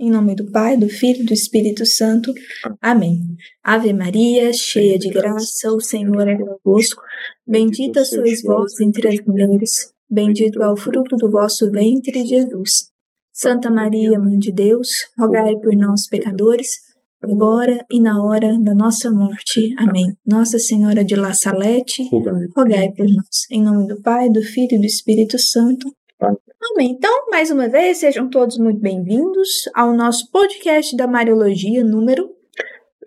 Em 0.00 0.10
nome 0.12 0.36
do 0.36 0.48
Pai, 0.52 0.76
do 0.76 0.88
Filho 0.88 1.22
e 1.22 1.26
do 1.26 1.32
Espírito 1.32 1.84
Santo. 1.84 2.32
Amém. 2.80 3.20
Ave 3.64 3.92
Maria, 3.92 4.52
cheia 4.52 4.96
de 4.96 5.10
graça, 5.10 5.72
o 5.72 5.80
Senhor 5.80 6.28
é 6.28 6.38
convosco. 6.38 7.02
Bendita 7.44 8.04
sois 8.04 8.40
vós 8.42 8.78
entre 8.80 9.08
as 9.08 9.20
mulheres. 9.26 9.92
Bendito 10.08 10.62
é 10.62 10.70
o 10.70 10.76
fruto 10.76 11.16
do 11.16 11.28
vosso 11.28 11.68
ventre, 11.72 12.24
Jesus. 12.24 12.92
Santa 13.32 13.70
Maria, 13.70 14.20
Mãe 14.20 14.38
de 14.38 14.52
Deus, 14.52 14.88
rogai 15.18 15.56
por 15.56 15.74
nós, 15.74 16.06
pecadores, 16.06 16.76
agora 17.20 17.84
e 17.90 18.00
na 18.00 18.22
hora 18.22 18.56
da 18.60 18.74
nossa 18.74 19.10
morte. 19.10 19.74
Amém. 19.78 20.16
Nossa 20.24 20.60
Senhora 20.60 21.04
de 21.04 21.16
La 21.16 21.34
Salete, 21.34 22.08
rogai 22.56 22.92
por 22.92 23.06
nós. 23.08 23.46
Em 23.50 23.62
nome 23.62 23.88
do 23.88 24.00
Pai, 24.00 24.30
do 24.30 24.42
Filho 24.42 24.76
e 24.76 24.78
do 24.78 24.86
Espírito 24.86 25.38
Santo. 25.40 25.92
Amém. 26.20 26.90
Então, 26.90 27.30
mais 27.30 27.50
uma 27.50 27.68
vez, 27.68 27.98
sejam 27.98 28.28
todos 28.28 28.58
muito 28.58 28.80
bem-vindos 28.80 29.48
ao 29.74 29.94
nosso 29.94 30.30
podcast 30.30 30.96
da 30.96 31.06
Mariologia 31.06 31.84
número 31.84 32.36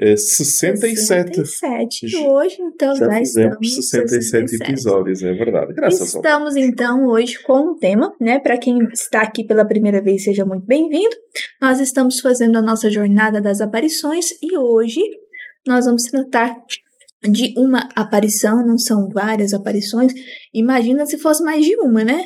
é 0.02 0.18
67. 0.18 1.46
67. 1.46 2.08
E 2.08 2.18
hoje, 2.26 2.58
então, 2.60 2.96
já, 2.96 3.06
já 3.06 3.22
estamos 3.22 3.76
67, 3.76 4.10
67 4.10 4.64
episódios, 4.64 5.22
é 5.22 5.32
verdade. 5.32 5.74
Graças 5.76 6.16
Estamos, 6.16 6.56
então, 6.56 7.06
hoje 7.06 7.38
com 7.44 7.74
um 7.74 7.78
tema, 7.78 8.12
né? 8.20 8.40
Para 8.40 8.58
quem 8.58 8.80
está 8.92 9.22
aqui 9.22 9.44
pela 9.44 9.64
primeira 9.64 10.02
vez, 10.02 10.24
seja 10.24 10.44
muito 10.44 10.66
bem-vindo. 10.66 11.16
Nós 11.62 11.80
estamos 11.80 12.20
fazendo 12.20 12.58
a 12.58 12.64
nossa 12.64 12.90
jornada 12.90 13.40
das 13.40 13.62
aparições 13.62 14.32
e 14.42 14.58
hoje 14.58 15.02
nós 15.68 15.86
vamos 15.86 16.04
tratar 16.06 16.56
de 17.24 17.54
uma 17.56 17.88
aparição, 17.96 18.66
não 18.66 18.78
são 18.78 19.08
várias 19.10 19.54
aparições. 19.54 20.12
Imagina 20.54 21.06
se 21.06 21.18
fosse 21.18 21.44
mais 21.44 21.64
de 21.64 21.76
uma, 21.78 22.04
né? 22.04 22.24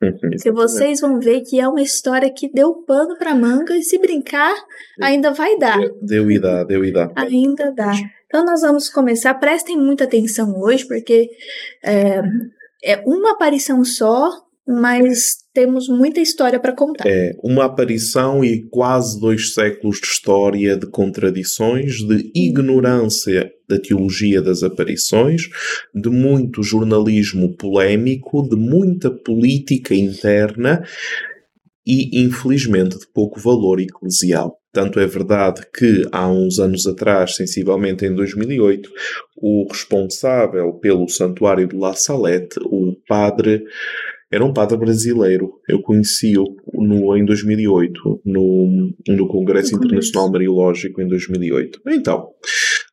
que 0.42 0.50
vocês 0.50 1.00
vão 1.00 1.20
ver 1.20 1.42
que 1.42 1.60
é 1.60 1.68
uma 1.68 1.82
história 1.82 2.32
que 2.32 2.50
deu 2.50 2.82
pano 2.86 3.16
para 3.18 3.34
manga 3.34 3.76
e 3.76 3.82
se 3.82 3.98
brincar 3.98 4.54
ainda 5.00 5.32
vai 5.32 5.58
dar. 5.58 5.78
Deu 6.00 6.30
e 6.30 6.38
dá, 6.38 6.64
deu 6.64 6.84
e 6.84 6.92
dá. 6.92 7.12
ainda 7.14 7.72
dá. 7.72 7.92
Então 8.26 8.44
nós 8.44 8.62
vamos 8.62 8.88
começar. 8.88 9.34
Prestem 9.34 9.76
muita 9.76 10.04
atenção 10.04 10.54
hoje, 10.58 10.86
porque 10.86 11.28
é, 11.84 12.22
é 12.84 13.02
uma 13.06 13.32
aparição 13.32 13.84
só, 13.84 14.30
mas 14.68 15.38
temos 15.54 15.88
muita 15.88 16.20
história 16.20 16.60
para 16.60 16.74
contar. 16.74 17.08
É 17.08 17.32
uma 17.42 17.64
aparição 17.64 18.44
e 18.44 18.68
quase 18.68 19.18
dois 19.18 19.54
séculos 19.54 19.98
de 19.98 20.06
história 20.06 20.76
de 20.76 20.86
contradições, 20.90 21.96
de 22.06 22.30
ignorância 22.34 23.50
da 23.66 23.78
teologia 23.78 24.42
das 24.42 24.62
aparições, 24.62 25.42
de 25.94 26.10
muito 26.10 26.62
jornalismo 26.62 27.56
polémico, 27.56 28.46
de 28.46 28.56
muita 28.56 29.10
política 29.10 29.94
interna 29.94 30.84
e, 31.86 32.22
infelizmente, 32.22 32.98
de 32.98 33.06
pouco 33.14 33.40
valor 33.40 33.80
eclesial. 33.80 34.58
Tanto 34.70 35.00
é 35.00 35.06
verdade 35.06 35.62
que 35.74 36.06
há 36.12 36.28
uns 36.28 36.58
anos 36.58 36.86
atrás, 36.86 37.36
sensivelmente 37.36 38.04
em 38.04 38.14
2008, 38.14 38.90
o 39.34 39.66
responsável 39.66 40.74
pelo 40.74 41.08
Santuário 41.08 41.66
de 41.66 41.74
La 41.74 41.94
Salette, 41.94 42.60
o 42.62 42.94
padre 43.08 43.64
era 44.30 44.44
um 44.44 44.52
padre 44.52 44.76
brasileiro. 44.76 45.54
Eu 45.68 45.80
conheci-o 45.80 46.44
no, 46.74 47.16
em 47.16 47.24
2008, 47.24 48.20
no, 48.24 48.92
no 49.08 49.28
Congresso 49.28 49.74
Internacional 49.74 50.30
Mariológico 50.30 51.00
em 51.00 51.08
2008. 51.08 51.80
Então, 51.88 52.28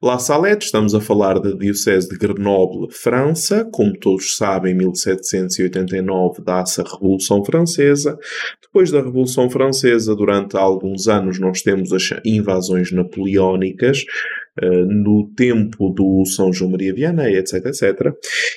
La 0.04 0.20
Salette, 0.20 0.66
estamos 0.66 0.94
a 0.94 1.00
falar 1.00 1.40
da 1.40 1.52
Diocese 1.52 2.10
de 2.10 2.18
Grenoble, 2.18 2.92
França. 2.92 3.64
Como 3.72 3.98
todos 3.98 4.36
sabem, 4.36 4.74
em 4.74 4.78
1789 4.78 6.44
dá-se 6.44 6.82
a 6.82 6.84
Revolução 6.84 7.44
Francesa. 7.46 8.18
Depois 8.62 8.92
da 8.92 9.02
Revolução 9.02 9.50
Francesa, 9.50 10.14
durante 10.14 10.58
alguns 10.58 11.08
anos, 11.08 11.40
nós 11.40 11.62
temos 11.62 11.94
as 11.94 12.10
invasões 12.26 12.92
napoleónicas. 12.92 14.04
Uh, 14.62 14.86
no 14.86 15.30
tempo 15.36 15.90
do 15.90 16.26
São 16.26 16.54
João 16.54 16.72
Maria 16.72 16.94
Vianney, 16.94 17.36
etc, 17.36 17.66
etc. 17.66 18.14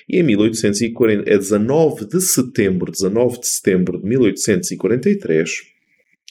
E 0.09 0.21
em 0.21 0.23
1840, 0.23 1.29
a 1.29 1.37
19 1.37 2.07
de 2.07 2.21
setembro, 2.21 2.93
19 2.93 3.41
de 3.41 3.49
setembro 3.49 4.01
de 4.01 4.07
1843, 4.07 5.51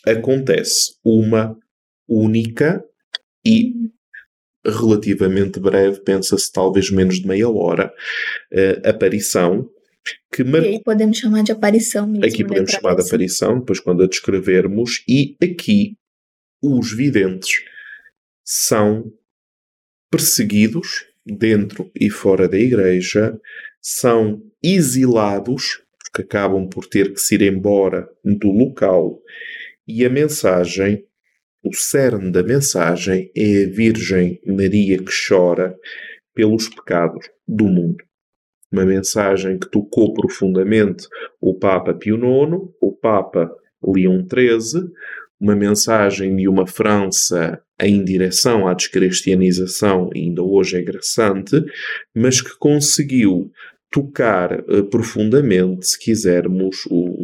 acontece 0.06 0.94
uma 1.04 1.54
única 2.08 2.82
e 3.46 3.74
relativamente 4.68 5.60
breve, 5.60 6.02
pensa-se 6.02 6.52
talvez 6.52 6.92
menos 6.92 7.20
de 7.20 7.28
meia 7.28 7.50
hora, 7.50 7.94
uh, 8.54 8.90
aparição 8.90 9.70
que 10.32 10.44
mar... 10.44 10.64
E 10.64 10.68
aí 10.68 10.84
podemos 10.84 11.18
chamar 11.18 11.44
de 11.44 11.52
aparição 11.52 12.08
mesmo. 12.08 12.26
Aqui 12.26 12.44
né, 12.44 12.50
podemos 12.50 12.72
chamar 12.72 12.96
de 12.96 13.02
aparição, 13.02 13.60
depois 13.60 13.80
quando 13.80 14.04
a 14.04 14.08
descrevermos, 14.08 15.04
e 15.08 15.36
aqui 15.42 15.96
os 16.62 16.94
videntes 16.94 17.64
são 18.46 19.12
perseguidos 20.10 21.06
dentro 21.26 21.92
e 21.94 22.10
fora 22.10 22.48
da 22.48 22.58
igreja, 22.58 23.38
são 23.82 24.42
exilados, 24.64 25.82
porque 26.00 26.22
acabam 26.22 26.68
por 26.68 26.86
ter 26.86 27.14
que 27.14 27.20
se 27.20 27.36
ir 27.36 27.42
embora 27.42 28.08
do 28.24 28.50
local, 28.50 29.22
e 29.88 30.06
a 30.06 30.10
mensagem, 30.10 31.06
o 31.64 31.74
cerne 31.74 32.32
da 32.32 32.44
mensagem 32.44 33.32
é 33.36 33.64
a 33.64 33.70
Virgem 33.70 34.40
Maria 34.46 34.98
que 34.98 35.12
chora 35.28 35.76
pelos 36.34 36.70
pecados 36.70 37.30
do 37.48 37.66
mundo. 37.66 38.04
Uma 38.72 38.86
mensagem 38.86 39.58
que 39.58 39.70
tocou 39.70 40.14
profundamente 40.14 41.08
o 41.42 41.54
Papa 41.54 41.94
Pio 41.94 42.16
IX, 42.16 42.70
o 42.82 42.92
Papa 42.94 43.50
Leão 43.84 44.26
XIII, 44.28 44.92
uma 45.40 45.56
mensagem 45.56 46.36
de 46.36 46.48
uma 46.48 46.68
França 46.68 47.62
em 47.80 48.04
direção 48.04 48.68
à 48.68 48.74
descristianização, 48.74 50.10
ainda 50.16 50.42
hoje 50.42 50.78
é 50.78 50.82
graçante, 50.82 51.64
mas 52.16 52.42
que 52.42 52.58
conseguiu 52.58 53.52
tocar 53.92 54.60
uh, 54.62 54.84
profundamente, 54.90 55.88
se 55.88 56.00
quisermos, 56.00 56.86
o, 56.90 57.17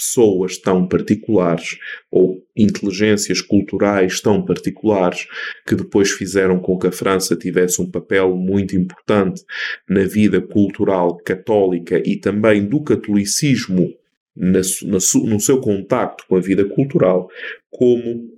pessoas 0.00 0.56
tão 0.56 0.88
particulares 0.88 1.76
ou 2.10 2.42
inteligências 2.56 3.42
culturais 3.42 4.20
tão 4.20 4.42
particulares 4.42 5.26
que 5.66 5.74
depois 5.74 6.10
fizeram 6.10 6.58
com 6.58 6.78
que 6.78 6.86
a 6.86 6.92
França 6.92 7.36
tivesse 7.36 7.82
um 7.82 7.90
papel 7.90 8.34
muito 8.34 8.74
importante 8.74 9.44
na 9.86 10.04
vida 10.04 10.40
cultural 10.40 11.18
católica 11.18 12.02
e 12.04 12.16
também 12.16 12.64
do 12.64 12.82
catolicismo 12.82 13.92
na, 14.34 14.60
na, 14.84 14.98
no 15.24 15.40
seu 15.40 15.60
contacto 15.60 16.24
com 16.26 16.36
a 16.36 16.40
vida 16.40 16.64
cultural, 16.64 17.28
como 17.70 18.30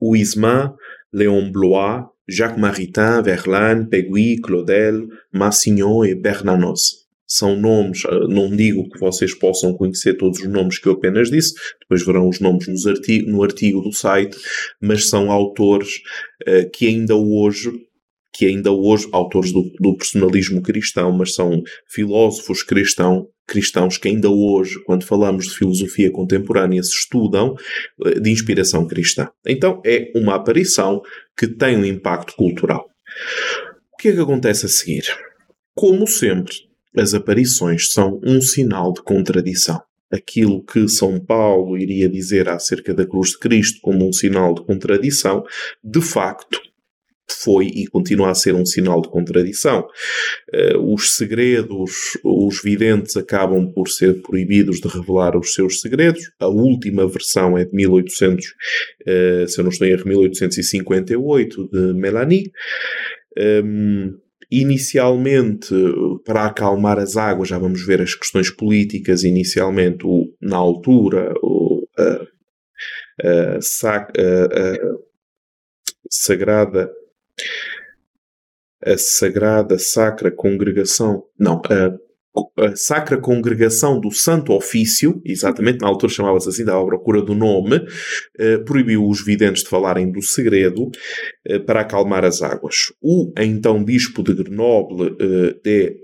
o 0.00 0.16
Isma, 0.16 0.76
Léon 1.12 1.52
Blois, 1.52 2.06
Jacques 2.28 2.58
Maritain, 2.58 3.22
Verlaine, 3.22 3.86
Péguy, 3.86 4.40
Claudel, 4.40 5.08
Massignon 5.32 6.04
e 6.04 6.14
Bernanos. 6.14 7.01
São 7.34 7.56
nomes, 7.56 8.04
ah, 8.04 8.28
não 8.28 8.54
digo 8.54 8.90
que 8.90 9.00
vocês 9.00 9.34
possam 9.34 9.72
conhecer 9.72 10.14
todos 10.18 10.38
os 10.40 10.48
nomes 10.48 10.78
que 10.78 10.86
eu 10.86 10.92
apenas 10.92 11.30
disse, 11.30 11.54
depois 11.80 12.04
verão 12.04 12.28
os 12.28 12.40
nomes 12.40 12.68
nos 12.68 12.86
artigo, 12.86 13.30
no 13.30 13.42
artigo 13.42 13.80
do 13.80 13.90
site, 13.90 14.36
mas 14.78 15.08
são 15.08 15.30
autores 15.30 15.88
uh, 16.46 16.68
que 16.70 16.86
ainda 16.86 17.16
hoje 17.16 17.72
que 18.34 18.46
ainda 18.46 18.72
hoje, 18.72 19.06
autores 19.12 19.52
do, 19.52 19.62
do, 19.78 19.94
personalismo 19.94 20.62
cristão, 20.62 21.12
mas 21.12 21.34
são 21.34 21.62
filósofos 21.86 22.62
cristão, 22.62 23.28
cristãos 23.46 23.98
que 23.98 24.08
ainda 24.08 24.30
hoje, 24.30 24.82
quando 24.84 25.04
falamos 25.04 25.48
de 25.48 25.54
filosofia 25.54 26.10
contemporânea, 26.10 26.82
se 26.82 26.94
estudam 26.94 27.54
eh, 28.06 28.18
de 28.18 28.30
inspiração 28.30 28.86
cristã. 28.86 29.28
Então 29.46 29.82
é 29.84 30.10
uma 30.16 30.36
aparição 30.36 31.02
que 31.36 31.46
tem 31.46 31.76
um 31.76 31.84
impacto 31.84 32.34
cultural. 32.34 32.86
O 33.92 33.96
que 33.98 34.08
é 34.08 34.12
que 34.12 34.20
acontece 34.20 34.64
a 34.64 34.68
seguir? 34.70 35.04
Como 35.74 36.06
sempre, 36.06 36.54
as 36.96 37.14
aparições 37.14 37.90
são 37.90 38.20
um 38.24 38.40
sinal 38.40 38.92
de 38.92 39.02
contradição. 39.02 39.80
Aquilo 40.10 40.62
que 40.62 40.86
São 40.88 41.18
Paulo 41.18 41.78
iria 41.78 42.08
dizer 42.08 42.48
acerca 42.48 42.92
da 42.92 43.06
cruz 43.06 43.30
de 43.30 43.38
Cristo 43.38 43.80
como 43.80 44.06
um 44.06 44.12
sinal 44.12 44.54
de 44.54 44.62
contradição, 44.62 45.42
de 45.82 46.02
facto, 46.02 46.60
foi 47.30 47.66
e 47.66 47.86
continua 47.86 48.30
a 48.30 48.34
ser 48.34 48.54
um 48.54 48.66
sinal 48.66 49.00
de 49.00 49.08
contradição. 49.08 49.86
Uh, 50.54 50.94
os 50.94 51.16
segredos, 51.16 52.18
os 52.22 52.62
videntes 52.62 53.16
acabam 53.16 53.72
por 53.72 53.88
ser 53.88 54.20
proibidos 54.20 54.80
de 54.80 54.88
revelar 54.88 55.36
os 55.36 55.54
seus 55.54 55.80
segredos. 55.80 56.30
A 56.38 56.48
última 56.48 57.06
versão 57.08 57.56
é 57.56 57.64
de 57.64 57.74
1800, 57.74 58.44
uh, 58.44 58.50
eh, 59.06 59.46
se 59.48 59.58
eu 59.58 59.64
não 59.64 59.70
estou 59.70 59.86
em 59.86 59.90
erro, 59.92 60.08
1858, 60.08 61.68
de 61.68 61.94
Melanie. 61.94 62.50
Um, 63.64 64.18
inicialmente, 64.52 65.74
para 66.24 66.44
acalmar 66.44 66.98
as 66.98 67.16
águas, 67.16 67.48
já 67.48 67.58
vamos 67.58 67.84
ver 67.86 68.02
as 68.02 68.14
questões 68.14 68.50
políticas, 68.50 69.24
inicialmente, 69.24 70.06
o, 70.06 70.32
na 70.40 70.56
altura, 70.56 71.32
o, 71.42 71.86
a, 71.98 72.26
a 73.58 73.60
Sagrada 76.10 76.92
a 78.84 78.98
Sagrada 78.98 79.78
Sacra 79.78 80.30
Congregação, 80.30 81.24
não, 81.38 81.62
a 81.70 81.96
a 82.58 82.74
Sacra 82.74 83.18
Congregação 83.18 84.00
do 84.00 84.10
Santo 84.10 84.52
Ofício, 84.52 85.20
exatamente 85.24 85.80
na 85.80 85.88
altura 85.88 86.12
chamava-se 86.12 86.48
assim, 86.48 86.62
à 86.62 86.84
procura 86.84 87.20
do 87.20 87.34
nome, 87.34 87.84
eh, 88.38 88.58
proibiu 88.58 89.06
os 89.06 89.24
videntes 89.24 89.62
de 89.62 89.68
falarem 89.68 90.10
do 90.10 90.22
segredo 90.22 90.90
eh, 91.46 91.58
para 91.58 91.80
acalmar 91.80 92.24
as 92.24 92.40
águas. 92.42 92.92
O 93.00 93.32
então 93.36 93.84
bispo 93.84 94.22
de 94.22 94.34
Grenoble 94.34 95.16
eh, 95.20 95.56
de 95.62 95.96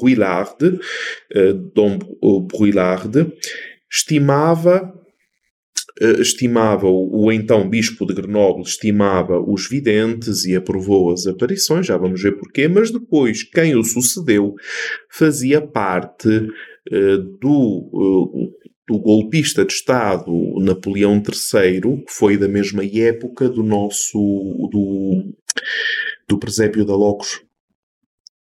Bruyard, 0.00 0.80
eh, 1.34 1.52
Dom 1.74 1.98
Bruyard, 2.46 3.32
estimava 3.90 4.94
estimava, 6.00 6.86
o 6.88 7.30
então 7.30 7.68
bispo 7.68 8.06
de 8.06 8.14
Grenoble 8.14 8.62
estimava 8.62 9.38
os 9.38 9.68
videntes 9.68 10.46
e 10.46 10.56
aprovou 10.56 11.12
as 11.12 11.26
aparições, 11.26 11.86
já 11.86 11.96
vamos 11.96 12.22
ver 12.22 12.38
porquê, 12.38 12.68
mas 12.68 12.90
depois 12.90 13.42
quem 13.42 13.76
o 13.76 13.84
sucedeu 13.84 14.54
fazia 15.10 15.60
parte 15.60 16.28
uh, 16.28 17.18
do, 17.38 17.90
uh, 17.92 18.50
do 18.88 18.98
golpista 18.98 19.62
de 19.64 19.74
Estado 19.74 20.32
Napoleão 20.60 21.16
III, 21.16 21.80
que 21.80 22.12
foi 22.12 22.38
da 22.38 22.48
mesma 22.48 22.82
época 22.82 23.48
do 23.50 23.62
nosso, 23.62 24.18
do, 24.72 25.34
do 26.26 26.38
presépio 26.38 26.84
da 26.84 26.96
Locos. 26.96 27.42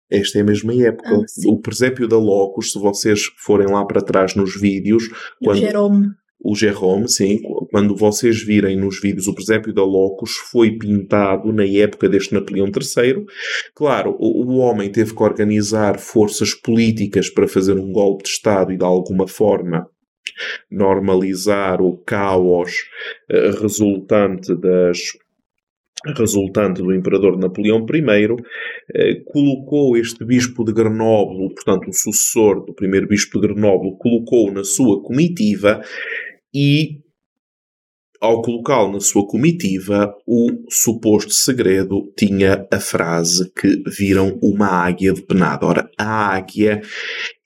Esta 0.10 0.40
é 0.40 0.42
a 0.42 0.46
mesma 0.46 0.74
época. 0.74 1.10
Ah, 1.14 1.26
o 1.46 1.60
presépio 1.60 2.08
da 2.08 2.18
Locos, 2.18 2.72
se 2.72 2.80
vocês 2.80 3.26
forem 3.38 3.68
lá 3.68 3.86
para 3.86 4.02
trás 4.02 4.34
nos 4.34 4.60
vídeos... 4.60 5.04
Quando... 5.40 5.60
Jerome 5.60 6.08
o 6.42 6.56
Jerome, 6.56 7.10
sim, 7.10 7.42
quando 7.70 7.96
vocês 7.96 8.42
virem 8.42 8.78
nos 8.78 9.00
vídeos 9.02 9.28
o 9.28 9.36
presépio 9.36 9.74
da 9.74 9.84
Locus 9.84 10.38
foi 10.52 10.78
pintado 10.78 11.52
na 11.52 11.66
época 11.66 12.08
deste 12.08 12.34
Napoleão 12.34 12.68
III. 12.68 13.26
Claro, 13.76 14.16
o, 14.18 14.46
o, 14.46 14.58
homem 14.58 14.90
teve 14.90 15.14
que 15.14 15.22
organizar 15.22 16.00
forças 16.00 16.54
políticas 16.54 17.30
para 17.30 17.48
fazer 17.48 17.74
um 17.74 17.92
golpe 17.92 18.24
de 18.24 18.30
Estado 18.30 18.72
e 18.72 18.78
de 18.78 18.86
alguma 18.86 19.28
forma 19.28 19.86
normalizar 20.72 21.82
o 21.82 21.98
caos 21.98 22.74
uh, 23.30 23.62
resultante 23.62 24.56
das 24.56 25.00
resultante 26.16 26.82
do 26.82 26.94
imperador 26.94 27.38
Napoleão 27.38 27.86
I, 27.94 28.28
eh, 28.96 29.22
colocou 29.26 29.98
este 29.98 30.24
bispo 30.24 30.64
de 30.64 30.72
Grenoble, 30.72 31.54
portanto 31.54 31.90
o 31.90 31.94
sucessor 31.94 32.66
do 32.66 32.74
primeiro 32.74 33.06
bispo 33.06 33.40
de 33.40 33.48
Grenoble, 33.48 33.98
colocou 33.98 34.50
na 34.50 34.64
sua 34.64 35.04
comitiva 35.04 35.82
e, 36.54 37.02
ao 38.20 38.42
colocá-lo 38.42 38.94
na 38.94 39.00
sua 39.00 39.26
comitiva, 39.26 40.14
o 40.28 40.50
suposto 40.70 41.32
segredo 41.32 42.12
tinha 42.18 42.68
a 42.72 42.80
frase 42.80 43.52
que 43.52 43.82
viram 43.88 44.38
uma 44.42 44.68
águia 44.68 45.14
depenada. 45.14 45.66
Ora, 45.66 45.92
a 45.98 46.36
águia 46.36 46.82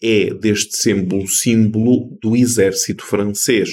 é, 0.01 0.29
sempre, 0.69 1.17
um 1.17 1.27
símbolo 1.27 2.17
do 2.21 2.35
exército 2.35 3.05
francês. 3.05 3.69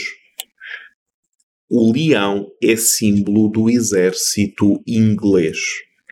O 1.71 1.93
leão 1.93 2.49
é 2.63 2.77
símbolo 2.77 3.49
do 3.49 3.71
exército 3.71 4.83
inglês 4.87 5.57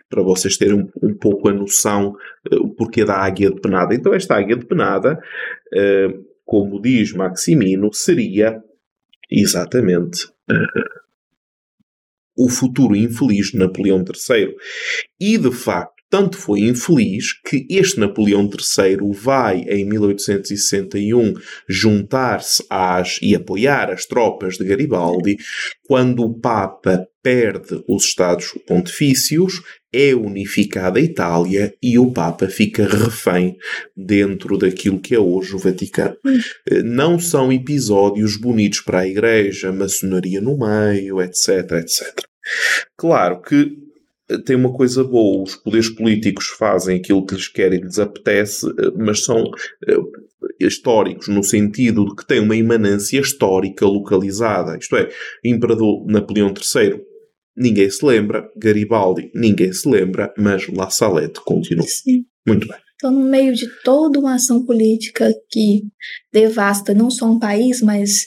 para 0.09 0.23
vocês 0.23 0.57
terem 0.57 0.73
um, 0.73 0.89
um, 1.03 1.13
pouco 1.13 1.49
a 1.49 1.53
noção 1.53 2.15
uh, 2.51 2.63
o 2.63 2.69
porquê 2.73 3.05
da 3.05 3.15
águia 3.15 3.51
de 3.51 3.61
penada. 3.61 3.93
Então, 3.93 4.13
esta 4.13 4.35
águia 4.35 4.55
de 4.55 4.65
penada, 4.65 5.19
uh, 5.73 6.25
como 6.43 6.81
diz 6.81 7.13
Maximino, 7.13 7.93
seria 7.93 8.61
exatamente 9.29 10.27
o 12.39 12.47
futuro 12.47 12.95
infeliz 12.95 13.47
de 13.47 13.57
Napoleão 13.57 13.99
III. 13.99 14.55
E, 15.19 15.37
de 15.37 15.51
facto, 15.51 15.99
tanto 16.09 16.37
foi 16.37 16.61
infeliz 16.61 17.33
que 17.33 17.67
este 17.69 17.99
Napoleão 17.99 18.49
III 18.49 19.11
vai, 19.13 19.59
em 19.67 19.85
1861, 19.85 21.33
juntar-se 21.67 22.65
às 22.69 23.19
e 23.21 23.35
apoiar 23.35 23.91
as 23.91 24.05
tropas 24.05 24.57
de 24.57 24.63
Garibaldi 24.63 25.37
quando 25.83 26.23
o 26.23 26.33
Papa 26.33 27.05
perde 27.21 27.83
os 27.87 28.05
Estados 28.05 28.53
Pontifícios, 28.65 29.61
é 29.91 30.13
unificada 30.13 30.99
a 30.99 31.01
Itália 31.01 31.73
e 31.81 31.97
o 31.97 32.11
Papa 32.11 32.47
fica 32.47 32.85
refém 32.85 33.57
dentro 33.95 34.57
daquilo 34.57 34.99
que 34.99 35.15
é 35.15 35.19
hoje 35.19 35.55
o 35.55 35.59
Vaticano. 35.59 36.15
Eh, 36.69 36.83
não 36.83 37.19
são 37.19 37.51
episódios 37.51 38.37
bonitos 38.37 38.81
para 38.81 38.99
a 38.99 39.07
Igreja, 39.07 39.71
maçonaria 39.71 40.39
no 40.41 40.57
meio, 40.57 41.21
etc, 41.21 41.71
etc. 41.73 42.23
Claro 42.95 43.41
que 43.41 43.77
eh, 44.29 44.37
tem 44.37 44.55
uma 44.55 44.73
coisa 44.73 45.03
boa, 45.03 45.43
os 45.43 45.55
poderes 45.55 45.89
políticos 45.89 46.47
fazem 46.47 46.97
aquilo 46.97 47.25
que 47.25 47.35
lhes 47.35 47.47
quer 47.47 47.73
e 47.73 47.77
lhes 47.77 47.97
apetece, 47.97 48.67
eh, 48.67 48.91
mas 48.95 49.23
são 49.23 49.43
históricos 50.59 51.27
no 51.27 51.43
sentido 51.43 52.05
de 52.05 52.15
que 52.15 52.25
têm 52.25 52.39
uma 52.39 52.55
imanência 52.55 53.19
histórica 53.19 53.85
localizada. 53.85 54.77
Isto 54.77 54.97
é, 54.97 55.09
Imperador 55.43 56.05
Napoleão 56.05 56.49
III 56.49 57.08
ninguém 57.59 57.89
se 57.89 58.03
lembra, 58.05 58.49
Garibaldi 58.57 59.29
ninguém 59.35 59.73
se 59.73 59.87
lembra, 59.87 60.33
mas 60.37 60.67
La 60.69 60.89
Salette 60.89 61.41
continua. 61.43 61.85
Sim. 61.85 62.23
Muito 62.47 62.67
bem. 62.67 62.77
Então, 62.95 63.11
no 63.11 63.23
meio 63.23 63.53
de 63.53 63.67
toda 63.83 64.19
uma 64.19 64.35
ação 64.35 64.65
política 64.65 65.33
que 65.49 65.83
devasta 66.33 66.93
não 66.93 67.11
só 67.11 67.25
um 67.25 67.39
país, 67.39 67.81
mas 67.81 68.25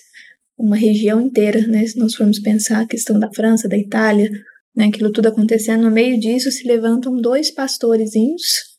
uma 0.56 0.76
região 0.76 1.20
inteira, 1.20 1.66
né? 1.66 1.86
Se 1.86 1.98
nós 1.98 2.14
formos 2.14 2.38
pensar 2.38 2.82
a 2.82 2.86
questão 2.86 3.18
da 3.18 3.32
França, 3.32 3.68
da 3.68 3.76
Itália, 3.76 4.30
né? 4.74 4.86
Aquilo 4.86 5.10
tudo 5.10 5.26
acontecendo, 5.26 5.82
no 5.82 5.90
meio 5.90 6.18
disso 6.18 6.50
se 6.50 6.66
levantam 6.66 7.16
dois 7.16 7.50
pastorezinhos 7.50 8.71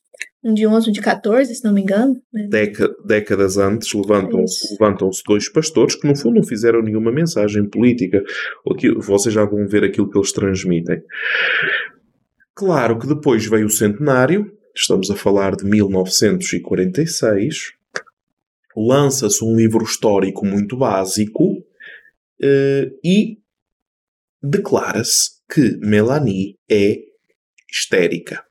um 0.44 0.54
de 0.54 0.68
11, 0.68 0.90
um 0.90 0.92
de 0.92 1.02
14, 1.02 1.56
se 1.56 1.64
não 1.64 1.74
me 1.74 1.82
engano. 1.82 2.22
Né? 2.34 2.50
décadas 3.06 3.58
antes 3.58 3.94
levantam-se 3.94 4.74
levantam 4.74 5.10
dois 5.26 5.50
pastores 5.50 5.96
que 5.96 6.08
no 6.08 6.18
fundo 6.18 6.36
não 6.36 6.44
fizeram 6.44 6.82
nenhuma 6.82 7.12
mensagem 7.12 7.68
política. 7.70 8.22
vocês 8.98 9.34
já 9.34 9.46
vão 9.46 9.68
ver 9.68 9.84
aquilo 9.84 10.10
que 10.10 10.18
eles 10.18 10.34
transmitem. 10.34 11.02
Claro 12.54 13.00
que 13.00 13.08
depois 13.08 13.46
veio 13.46 13.68
o 13.68 13.70
centenário, 13.70 14.52
estamos 14.76 15.10
a 15.10 15.16
falar 15.16 15.56
de 15.56 15.66
1946, 15.66 17.72
lança-se 18.76 19.44
um 19.44 19.56
livro 19.56 19.84
histórico 19.84 20.46
muito 20.46 20.78
básico 20.78 21.54
uh, 21.54 23.00
e 23.04 23.40
declara-se 24.42 25.42
que 25.52 25.78
Melanie 25.78 26.58
é 26.70 26.98
histérica. 27.72 28.44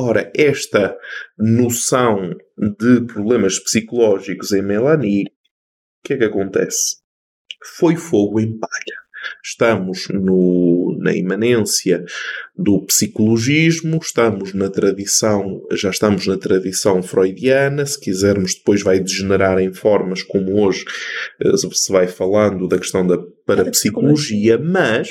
Ora, 0.00 0.30
esta 0.32 0.96
noção 1.36 2.32
de 2.56 3.00
problemas 3.12 3.58
psicológicos 3.58 4.52
em 4.52 4.62
Melanie, 4.62 5.24
o 5.24 5.28
que 6.04 6.12
é 6.12 6.18
que 6.18 6.24
acontece? 6.24 6.98
Foi 7.76 7.96
fogo 7.96 8.38
em 8.38 8.56
palha. 8.56 8.96
Estamos 9.44 10.06
no, 10.08 10.96
na 11.00 11.12
imanência 11.12 12.04
do 12.56 12.86
psicologismo, 12.86 13.98
estamos 14.00 14.54
na 14.54 14.70
tradição, 14.70 15.66
já 15.72 15.90
estamos 15.90 16.28
na 16.28 16.38
tradição 16.38 17.02
freudiana, 17.02 17.84
se 17.84 17.98
quisermos 17.98 18.54
depois 18.54 18.84
vai 18.84 19.00
degenerar 19.00 19.58
em 19.58 19.74
formas 19.74 20.22
como 20.22 20.62
hoje 20.62 20.84
eh, 21.40 21.56
se 21.56 21.90
vai 21.90 22.06
falando 22.06 22.68
da 22.68 22.78
questão 22.78 23.04
da 23.04 23.18
parapsicologia, 23.44 24.58
mas 24.58 25.10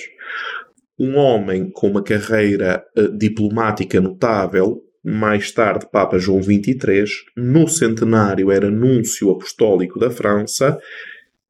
um 0.99 1.15
homem 1.15 1.69
com 1.69 1.87
uma 1.87 2.03
carreira 2.03 2.83
uh, 2.97 3.15
diplomática 3.17 4.01
notável, 4.01 4.83
mais 5.03 5.51
tarde 5.51 5.87
Papa 5.91 6.17
João 6.17 6.41
XXIII, 6.41 7.05
no 7.35 7.67
centenário 7.67 8.51
era 8.51 8.69
núncio 8.69 9.29
apostólico 9.29 9.99
da 9.99 10.09
França, 10.09 10.77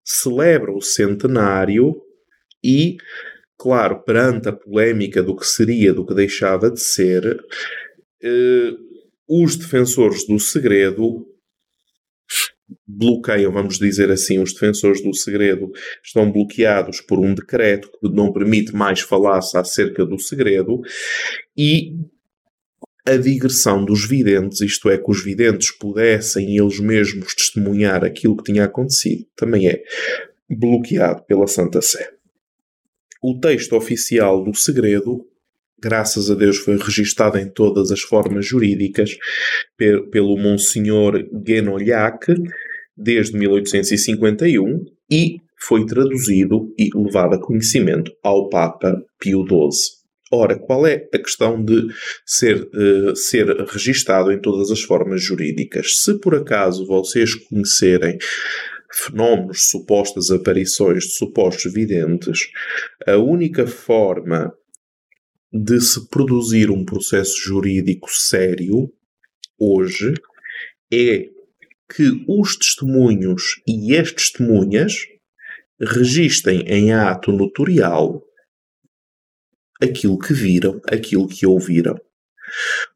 celebra 0.04 0.72
o 0.72 0.82
centenário 0.82 1.96
e, 2.64 2.98
claro, 3.58 4.04
perante 4.04 4.50
a 4.50 4.54
polémica 4.54 5.24
do 5.24 5.36
que 5.36 5.46
seria, 5.46 5.94
do 5.94 6.06
que 6.06 6.14
deixava 6.14 6.70
de 6.70 6.80
ser, 6.80 7.36
uh, 7.36 8.88
os 9.28 9.56
defensores 9.56 10.26
do 10.26 10.40
segredo 10.40 11.26
bloqueiam, 12.88 13.52
vamos 13.52 13.78
dizer 13.78 14.10
assim, 14.10 14.40
os 14.40 14.54
defensores 14.54 15.04
do 15.04 15.14
segredo 15.14 15.72
estão 16.04 16.32
bloqueados 16.32 17.02
por 17.02 17.20
um 17.20 17.34
decreto 17.34 17.90
que 17.92 18.10
não 18.10 18.32
permite 18.32 18.74
mais 18.74 19.02
falar-se 19.02 19.58
acerca 19.58 20.06
do 20.06 20.18
segredo 20.18 20.80
e 21.58 21.94
a 23.06 23.18
digressão 23.18 23.84
dos 23.84 24.06
videntes, 24.06 24.62
isto 24.62 24.90
é, 24.90 24.98
que 24.98 25.10
os 25.10 25.24
videntes 25.24 25.72
pudessem 25.72 26.58
eles 26.58 26.80
mesmos 26.80 27.34
testemunhar 27.34 28.04
aquilo 28.04 28.36
que 28.38 28.52
tinha 28.52 28.66
acontecido, 28.66 29.26
também 29.36 29.68
é 29.68 29.82
bloqueado 30.50 31.24
pela 31.24 31.48
Santa 31.48 31.82
Sé. 31.82 32.10
O 33.22 33.40
texto 33.40 33.76
oficial 33.76 34.44
do 34.44 34.54
segredo 34.54 35.26
graças 35.80 36.32
a 36.32 36.36
Deus, 36.36 36.58
foi 36.58 36.78
registado 36.78 37.38
em 37.38 37.48
todas 37.48 37.92
as 37.92 38.02
formas 38.02 38.46
jurídicas 38.46 39.16
pelo 39.78 40.38
Monsenhor 40.38 41.24
Guenolhac 41.32 42.34
desde 42.98 43.38
1851 43.38 44.86
e 45.10 45.38
foi 45.60 45.86
traduzido 45.86 46.74
e 46.78 46.90
levado 46.96 47.36
a 47.36 47.42
conhecimento 47.42 48.12
ao 48.24 48.50
Papa 48.50 49.02
Pio 49.20 49.46
XII. 49.46 49.98
Ora, 50.32 50.60
qual 50.60 50.86
é 50.86 51.08
a 51.14 51.20
questão 51.20 51.64
de 51.64 51.88
ser, 52.26 52.62
uh, 52.62 53.16
ser 53.16 53.48
registado 53.66 54.32
em 54.32 54.40
todas 54.40 54.70
as 54.72 54.82
formas 54.82 55.24
jurídicas? 55.24 56.02
Se 56.04 56.20
por 56.20 56.36
acaso 56.36 56.86
vocês 56.86 57.34
conhecerem 57.34 58.18
fenómenos, 58.92 59.70
supostas 59.70 60.30
aparições 60.30 61.06
de 61.06 61.12
supostos 61.12 61.72
videntes, 61.72 62.50
a 63.06 63.18
única 63.18 63.66
forma 63.66 64.54
de 65.52 65.80
se 65.80 66.10
produzir 66.10 66.70
um 66.70 66.84
processo 66.84 67.38
jurídico 67.38 68.10
sério 68.12 68.92
hoje 69.58 70.14
é 70.92 71.30
que 71.90 72.26
os 72.28 72.58
testemunhos 72.58 73.62
e 73.68 73.96
as 73.96 74.12
testemunhas 74.12 74.94
registem 75.80 76.62
em 76.62 76.92
ato 76.92 77.32
notorial 77.32 78.24
aquilo 79.82 80.18
que 80.18 80.34
viram, 80.34 80.82
aquilo 80.88 81.28
que 81.28 81.46
ouviram. 81.46 81.96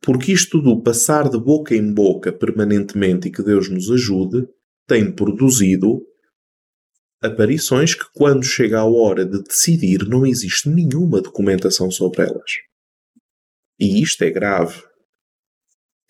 Porque 0.02 0.32
isto 0.32 0.62
do 0.62 0.82
passar 0.82 1.30
de 1.30 1.38
boca 1.38 1.76
em 1.76 1.94
boca 1.94 2.32
permanentemente 2.32 3.28
e 3.28 3.32
que 3.32 3.44
Deus 3.44 3.70
nos 3.70 3.90
ajude, 3.92 4.48
tem 4.88 5.12
produzido 5.12 6.02
aparições 7.22 7.94
que, 7.94 8.06
quando 8.14 8.44
chega 8.44 8.80
a 8.80 8.86
hora 8.86 9.26
de 9.26 9.44
decidir, 9.44 10.08
não 10.08 10.26
existe 10.26 10.68
nenhuma 10.70 11.22
documentação 11.22 11.92
sobre 11.92 12.24
elas. 12.24 12.52
E 13.80 14.02
isto 14.02 14.24
é 14.24 14.32
grave. 14.32 14.82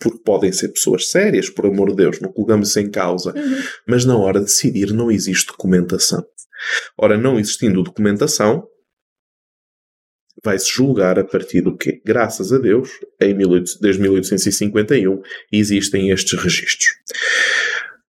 Porque 0.02 0.18
podem 0.24 0.52
ser 0.52 0.68
pessoas 0.68 1.10
sérias, 1.10 1.48
por 1.48 1.66
amor 1.66 1.90
de 1.90 1.96
Deus, 1.96 2.20
não 2.20 2.32
colocamos 2.32 2.76
em 2.76 2.90
causa. 2.90 3.32
Uhum. 3.36 3.62
Mas 3.86 4.04
na 4.04 4.16
hora 4.16 4.40
de 4.40 4.46
decidir 4.46 4.92
não 4.92 5.10
existe 5.10 5.46
documentação. 5.46 6.24
Ora, 6.96 7.16
não 7.16 7.38
existindo 7.38 7.82
documentação, 7.82 8.66
vai-se 10.44 10.70
julgar 10.70 11.18
a 11.18 11.24
partir 11.24 11.60
do 11.60 11.76
quê? 11.76 12.00
Graças 12.04 12.52
a 12.52 12.58
Deus, 12.58 12.90
em 13.20 13.36
18, 13.36 13.78
desde 13.80 14.02
1851, 14.02 15.22
existem 15.52 16.10
estes 16.10 16.38
registros. 16.38 16.90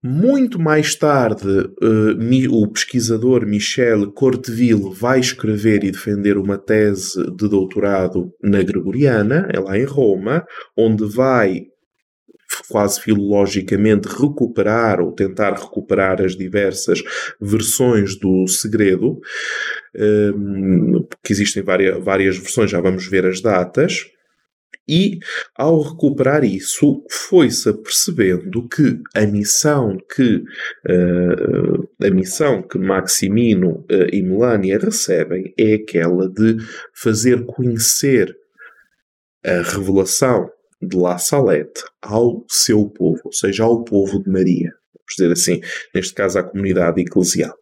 Muito 0.05 0.59
mais 0.59 0.97
tarde, 0.97 1.47
uh, 1.47 2.55
o 2.57 2.69
pesquisador 2.69 3.47
Michel 3.47 4.11
Corteville 4.11 4.93
vai 4.93 5.21
escrever 5.21 5.85
e 5.85 5.93
defender 5.93 6.37
uma 6.37 6.59
tese 6.59 7.23
de 7.37 7.49
doutorado 7.49 8.33
na 8.43 8.61
Gregoriana, 8.65 9.49
é 9.53 9.61
lá 9.61 9.79
em 9.79 9.85
Roma, 9.85 10.45
onde 10.77 11.05
vai 11.05 11.67
quase 12.69 13.01
filologicamente 13.01 14.09
recuperar 14.09 15.01
ou 15.01 15.13
tentar 15.13 15.53
recuperar 15.53 16.21
as 16.21 16.37
diversas 16.37 17.03
versões 17.41 18.17
do 18.17 18.47
segredo, 18.47 19.21
um, 19.95 20.97
ehm, 20.97 21.07
que 21.23 21.33
existem 21.33 21.63
várias, 21.63 22.03
várias 22.03 22.37
versões, 22.37 22.71
já 22.71 22.81
vamos 22.81 23.07
ver 23.07 23.27
as 23.27 23.41
datas. 23.41 24.07
E, 24.89 25.21
ao 25.57 25.81
recuperar 25.81 26.45
isso, 26.45 27.05
foi-se 27.09 27.69
apercebendo 27.69 28.69
que 28.69 29.01
a 29.15 29.25
missão 29.25 29.97
que, 30.15 30.43
uh, 30.89 31.89
a 32.05 32.11
missão 32.11 32.63
que 32.63 32.79
Maximino 32.79 33.87
uh, 33.91 34.13
e 34.13 34.21
Melania 34.23 34.79
recebem 34.79 35.55
é 35.57 35.75
aquela 35.75 36.29
de 36.29 36.57
fazer 36.93 37.45
conhecer 37.47 38.37
a 39.45 39.63
revelação 39.63 40.51
de 40.83 40.97
La 40.97 41.19
Salette 41.19 41.83
ao 42.03 42.45
seu 42.49 42.89
povo, 42.89 43.21
ou 43.25 43.33
seja, 43.33 43.65
ao 43.65 43.85
povo 43.85 44.23
de 44.23 44.31
Maria. 44.31 44.71
Vamos 44.95 45.17
dizer 45.17 45.33
assim, 45.33 45.61
neste 45.95 46.15
caso 46.15 46.39
à 46.39 46.43
comunidade 46.43 47.01
eclesial. 47.01 47.55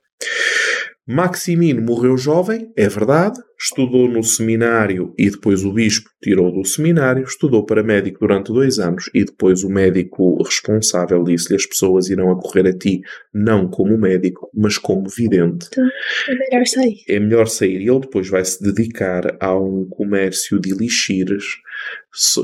Maximino 1.12 1.83
morreu 1.83 2.17
jovem, 2.17 2.71
é 2.77 2.89
verdade, 2.89 3.37
estudou 3.61 4.09
no 4.09 4.23
seminário 4.23 5.12
e 5.19 5.29
depois 5.29 5.65
o 5.65 5.73
bispo 5.73 6.09
tirou 6.23 6.53
do 6.53 6.65
seminário, 6.65 7.25
estudou 7.25 7.67
para 7.67 7.83
médico 7.83 8.21
durante 8.21 8.53
dois 8.53 8.79
anos 8.79 9.11
e 9.12 9.25
depois 9.25 9.65
o 9.65 9.69
médico 9.69 10.41
responsável 10.41 11.25
disse-lhe 11.25 11.57
as 11.57 11.67
pessoas 11.67 12.09
irão 12.09 12.31
acorrer 12.31 12.67
a 12.67 12.73
ti 12.73 13.00
não 13.35 13.69
como 13.69 13.99
médico, 13.99 14.49
mas 14.55 14.79
como 14.79 15.09
vidente. 15.09 15.67
Então, 15.73 15.89
é 16.29 16.35
melhor 16.37 16.67
sair. 16.67 16.97
É 17.09 17.19
melhor 17.19 17.49
sair. 17.49 17.81
E 17.81 17.89
ele 17.89 18.00
depois 18.00 18.29
vai 18.29 18.45
se 18.45 18.62
dedicar 18.62 19.37
a 19.41 19.59
um 19.59 19.87
comércio 19.91 20.61
de 20.61 20.71
elixires 20.71 21.45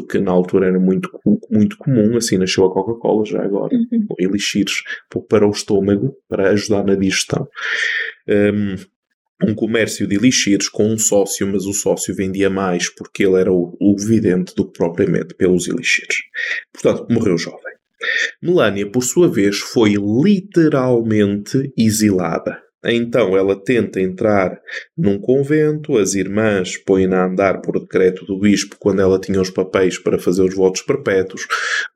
que 0.08 0.18
na 0.18 0.30
altura 0.30 0.68
era 0.68 0.78
muito, 0.78 1.10
muito 1.50 1.76
comum, 1.76 2.16
assim 2.16 2.38
nasceu 2.38 2.64
a 2.64 2.72
Coca-Cola 2.72 3.24
já 3.24 3.42
agora, 3.42 3.74
uhum. 3.74 4.06
elixires 4.18 4.82
para 5.28 5.46
o 5.46 5.50
estômago, 5.50 6.14
para 6.28 6.50
ajudar 6.50 6.84
na 6.84 6.94
digestão 6.94 7.48
um, 8.28 9.48
um 9.48 9.54
comércio 9.54 10.06
de 10.06 10.16
elixires 10.16 10.68
com 10.68 10.86
um 10.86 10.98
sócio, 10.98 11.46
mas 11.46 11.66
o 11.66 11.72
sócio 11.72 12.14
vendia 12.14 12.50
mais 12.50 12.88
porque 12.88 13.24
ele 13.24 13.40
era 13.40 13.52
o, 13.52 13.76
o 13.80 13.96
vidente 13.96 14.54
do 14.54 14.66
que 14.66 14.78
propriamente 14.78 15.34
pelos 15.34 15.68
elixires. 15.68 16.16
Portanto, 16.72 17.06
morreu 17.10 17.36
jovem. 17.36 17.76
Melania, 18.42 18.90
por 18.90 19.02
sua 19.02 19.28
vez, 19.28 19.58
foi 19.58 19.94
literalmente 19.94 21.72
exilada. 21.76 22.62
Então 22.84 23.36
ela 23.36 23.56
tenta 23.56 24.00
entrar 24.00 24.60
num 24.96 25.18
convento, 25.18 25.98
as 25.98 26.14
irmãs 26.14 26.76
põem-na 26.76 27.22
a 27.22 27.26
andar 27.26 27.60
por 27.60 27.80
decreto 27.80 28.24
do 28.24 28.38
bispo 28.38 28.76
quando 28.78 29.00
ela 29.00 29.18
tinha 29.18 29.40
os 29.40 29.50
papéis 29.50 29.98
para 29.98 30.18
fazer 30.18 30.42
os 30.42 30.54
votos 30.54 30.82
perpétuos, 30.82 31.46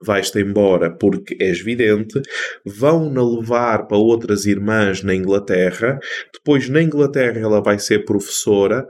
vais-te 0.00 0.40
embora 0.40 0.90
porque 0.90 1.36
és 1.40 1.60
vidente, 1.60 2.20
vão-na 2.64 3.22
levar 3.22 3.86
para 3.86 3.98
outras 3.98 4.46
irmãs 4.46 5.02
na 5.02 5.14
Inglaterra, 5.14 5.98
depois 6.32 6.68
na 6.68 6.82
Inglaterra 6.82 7.38
ela 7.38 7.60
vai 7.60 7.78
ser 7.78 8.04
professora, 8.04 8.86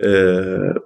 uh, 0.00 0.80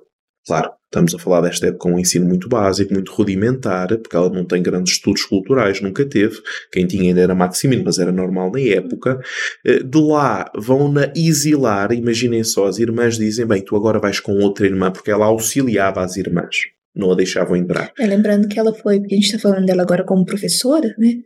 claro, 0.46 0.77
Estamos 0.88 1.14
a 1.14 1.18
falar 1.18 1.42
desta 1.42 1.66
época 1.66 1.80
com 1.80 1.96
um 1.96 1.98
ensino 1.98 2.24
muito 2.24 2.48
básico, 2.48 2.94
muito 2.94 3.12
rudimentar, 3.12 3.88
porque 3.98 4.16
ela 4.16 4.30
não 4.30 4.42
tem 4.42 4.62
grandes 4.62 4.94
estudos 4.94 5.22
culturais, 5.22 5.82
nunca 5.82 6.02
teve. 6.02 6.40
Quem 6.72 6.86
tinha 6.86 7.10
ainda 7.10 7.20
era 7.20 7.34
Maximino, 7.34 7.82
mas 7.84 7.98
era 7.98 8.10
normal 8.10 8.50
na 8.50 8.60
época. 8.60 9.20
Eh, 9.66 9.82
de 9.82 10.00
lá 10.00 10.50
vão-na 10.56 11.12
exilar, 11.14 11.92
imaginem 11.92 12.42
só, 12.42 12.66
as 12.66 12.78
irmãs 12.78 13.18
dizem: 13.18 13.46
bem, 13.46 13.60
tu 13.60 13.76
agora 13.76 13.98
vais 13.98 14.18
com 14.18 14.32
outra 14.38 14.64
irmã, 14.64 14.90
porque 14.90 15.10
ela 15.10 15.26
auxiliava 15.26 16.02
as 16.02 16.16
irmãs, 16.16 16.56
não 16.96 17.12
a 17.12 17.14
deixavam 17.14 17.54
entrar. 17.54 17.92
É, 17.98 18.06
lembrando 18.06 18.48
que 18.48 18.58
ela 18.58 18.72
foi, 18.72 18.98
porque 18.98 19.14
a 19.14 19.18
gente 19.18 19.26
está 19.26 19.38
falando 19.38 19.66
dela 19.66 19.82
agora 19.82 20.04
como 20.04 20.24
professora, 20.24 20.94
né? 20.96 21.16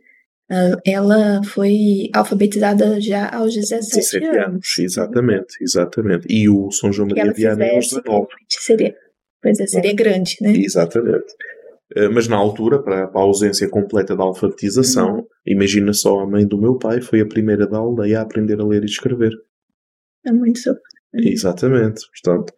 Ah, 0.51 0.77
ela 0.85 1.41
foi 1.45 2.09
alfabetizada 2.13 2.99
já 2.99 3.29
aos 3.29 3.55
17, 3.55 3.95
17 3.95 4.25
anos. 4.25 4.45
anos. 4.45 4.77
Exatamente, 4.77 5.55
exatamente. 5.61 6.27
E 6.29 6.49
o 6.49 6.69
São 6.69 6.91
João 6.91 7.07
Maria 7.07 7.31
Vianney 7.31 7.75
aos 7.75 7.87
19. 7.87 8.27
Seria 8.49 8.93
Pois 9.43 9.59
é, 9.59 9.67
seria 9.67 9.93
grande, 9.93 10.37
né? 10.41 10.53
Exatamente. 10.55 11.33
Eh, 11.95 12.07
mas 12.09 12.27
na 12.27 12.37
altura, 12.37 12.81
para 12.81 13.03
a 13.05 13.19
ausência 13.19 13.69
completa 13.69 14.15
da 14.15 14.23
alfabetização, 14.23 15.17
uhum. 15.17 15.25
imagina 15.45 15.93
só 15.93 16.21
a 16.21 16.27
mãe 16.27 16.47
do 16.47 16.59
meu 16.59 16.77
pai 16.77 17.01
foi 17.01 17.19
a 17.21 17.27
primeira 17.27 17.67
da 17.67 17.77
aldeia 17.77 18.19
a 18.19 18.21
aprender 18.21 18.59
a 18.59 18.65
ler 18.65 18.83
e 18.83 18.85
escrever. 18.85 19.33
É 20.25 20.31
muito 20.31 20.59
só. 20.59 20.71
Exatamente, 21.13 22.01
portanto. 22.07 22.53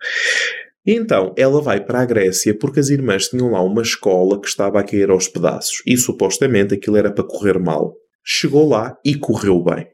Então, 0.85 1.33
ela 1.35 1.59
vai 1.61 1.83
para 1.83 2.01
a 2.01 2.05
Grécia 2.05 2.55
porque 2.57 2.79
as 2.79 2.89
irmãs 2.89 3.27
tinham 3.27 3.49
lá 3.49 3.61
uma 3.61 3.81
escola 3.81 4.39
que 4.39 4.47
estava 4.47 4.79
a 4.79 4.83
cair 4.83 5.09
aos 5.09 5.27
pedaços 5.27 5.81
e 5.85 5.97
supostamente 5.97 6.75
aquilo 6.75 6.95
era 6.95 7.11
para 7.11 7.23
correr 7.23 7.57
mal. 7.57 7.95
Chegou 8.23 8.69
lá 8.69 8.95
e 9.03 9.15
correu 9.15 9.61
bem. 9.63 9.87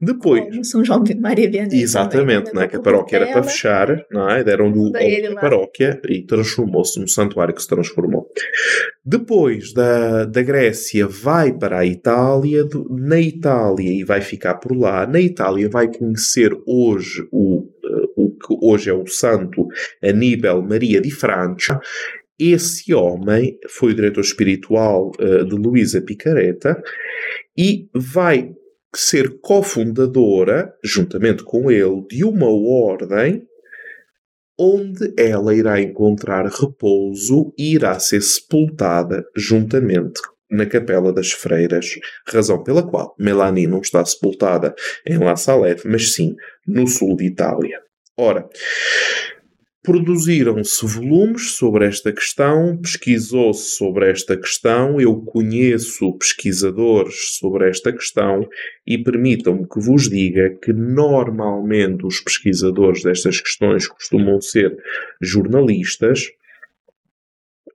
Depois. 0.00 0.44
Como 0.44 0.64
São 0.64 0.84
João 0.84 1.02
de 1.02 1.14
Maria 1.14 1.50
Vianney. 1.50 1.82
Exatamente, 1.82 2.46
também, 2.46 2.62
né? 2.62 2.68
que 2.68 2.76
a 2.76 2.80
paróquia 2.80 3.16
era 3.16 3.32
para 3.32 3.42
fechar, 3.42 4.04
não 4.10 4.28
é? 4.28 4.42
deram-lhe 4.44 5.26
a 5.26 5.40
paróquia 5.40 6.00
e 6.08 6.22
transformou-se 6.22 6.98
num 6.98 7.06
santuário 7.06 7.54
que 7.54 7.62
se 7.62 7.68
transformou. 7.68 8.28
Depois 9.04 9.72
da, 9.72 10.24
da 10.24 10.42
Grécia 10.42 11.06
vai 11.06 11.52
para 11.52 11.78
a 11.78 11.86
Itália, 11.86 12.64
na 12.90 13.20
Itália 13.20 13.90
e 13.90 14.04
vai 14.04 14.20
ficar 14.20 14.54
por 14.54 14.76
lá. 14.76 15.06
Na 15.06 15.20
Itália 15.20 15.68
vai 15.68 15.88
conhecer 15.88 16.56
hoje 16.66 17.26
o, 17.32 17.68
eh, 17.84 18.06
o 18.16 18.30
que 18.30 18.56
hoje 18.60 18.90
é 18.90 18.94
o 18.94 19.06
santo 19.06 19.66
Aníbal 20.02 20.62
Maria 20.62 21.00
de 21.00 21.10
Francia. 21.10 21.80
Esse 22.38 22.92
homem 22.92 23.58
foi 23.68 23.92
o 23.92 23.94
diretor 23.94 24.20
espiritual 24.20 25.12
uh, 25.20 25.44
de 25.44 25.54
Luísa 25.54 26.00
Picareta 26.00 26.82
e 27.56 27.88
vai 27.94 28.52
ser 28.94 29.40
cofundadora, 29.40 30.72
juntamente 30.84 31.42
com 31.42 31.70
ele, 31.70 32.06
de 32.08 32.24
uma 32.24 32.48
ordem 32.48 33.42
onde 34.58 35.12
ela 35.16 35.54
irá 35.54 35.80
encontrar 35.80 36.46
repouso 36.46 37.52
e 37.58 37.74
irá 37.74 37.98
ser 37.98 38.20
sepultada 38.20 39.24
juntamente 39.36 40.20
na 40.50 40.66
Capela 40.66 41.12
das 41.12 41.32
Freiras, 41.32 41.86
razão 42.28 42.62
pela 42.62 42.82
qual 42.82 43.14
Melanie 43.18 43.66
não 43.66 43.80
está 43.80 44.04
sepultada 44.04 44.74
em 45.06 45.16
La 45.16 45.34
Salette, 45.34 45.88
mas 45.88 46.12
sim 46.12 46.36
no 46.66 46.86
sul 46.86 47.16
de 47.16 47.24
Itália. 47.24 47.80
Ora, 48.18 48.46
Produziram-se 49.84 50.86
volumes 50.86 51.56
sobre 51.56 51.84
esta 51.86 52.12
questão, 52.12 52.78
pesquisou-se 52.80 53.76
sobre 53.76 54.12
esta 54.12 54.36
questão, 54.36 55.00
eu 55.00 55.20
conheço 55.22 56.16
pesquisadores 56.18 57.36
sobre 57.38 57.68
esta 57.68 57.92
questão 57.92 58.48
e 58.86 58.96
permitam-me 58.96 59.66
que 59.68 59.80
vos 59.80 60.08
diga 60.08 60.50
que 60.62 60.72
normalmente 60.72 62.06
os 62.06 62.20
pesquisadores 62.20 63.02
destas 63.02 63.40
questões 63.40 63.88
costumam 63.88 64.40
ser 64.40 64.72
jornalistas 65.20 66.28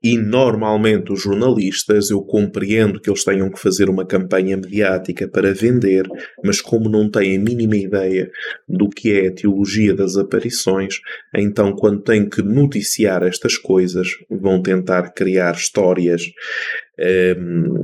E 0.04 0.18
normalmente 0.18 1.12
os 1.12 1.22
jornalistas, 1.22 2.10
eu 2.10 2.22
compreendo 2.22 3.00
que 3.00 3.10
eles 3.10 3.24
tenham 3.24 3.50
que 3.50 3.60
fazer 3.60 3.90
uma 3.90 4.06
campanha 4.06 4.56
mediática 4.56 5.28
para 5.28 5.54
vender, 5.54 6.08
mas 6.44 6.62
como 6.62 6.90
não 6.90 7.10
têm 7.10 7.38
a 7.38 7.40
mínima 7.40 7.76
ideia 7.76 8.30
do 8.68 8.90
que 8.90 9.12
é 9.12 9.28
a 9.28 9.34
teologia 9.34 9.94
das 9.94 10.18
aparições, 10.18 11.00
então 11.36 11.74
quando 11.74 12.02
têm 12.02 12.30
que 12.30 12.42
noticiar 12.42 13.24
estas 13.24 13.58
coisas, 13.58 14.08
vão 14.30 14.62
tentar 14.62 15.14
criar 15.14 15.56
histórias 15.56 16.24
um, 17.38 17.82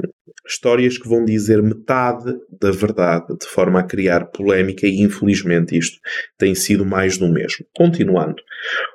histórias 0.54 0.98
que 0.98 1.08
vão 1.08 1.26
dizer 1.26 1.62
metade 1.62 2.34
da 2.60 2.72
verdade, 2.72 3.38
de 3.40 3.46
forma 3.46 3.80
a 3.80 3.84
criar 3.84 4.26
polémica, 4.28 4.88
e 4.88 5.02
infelizmente 5.02 5.78
isto 5.78 6.00
tem 6.38 6.54
sido 6.54 6.86
mais 6.86 7.18
do 7.18 7.28
mesmo. 7.28 7.66
Continuando, 7.76 8.42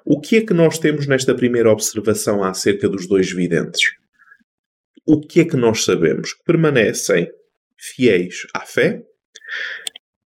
o 0.05 0.21
que 0.21 0.37
é 0.37 0.41
que 0.47 0.55
nós 0.55 0.79
temos 0.79 1.07
nesta 1.07 1.35
primeira 1.35 1.71
observação 1.71 2.43
acerca 2.43 2.89
dos 2.89 3.07
dois 3.07 3.31
videntes? 3.31 3.93
O 5.07 5.21
que 5.21 5.41
é 5.41 5.45
que 5.45 5.57
nós 5.57 5.85
sabemos? 5.85 6.35
Permanecem 6.45 7.29
fiéis 7.77 8.47
à 8.55 8.61
fé, 8.61 9.03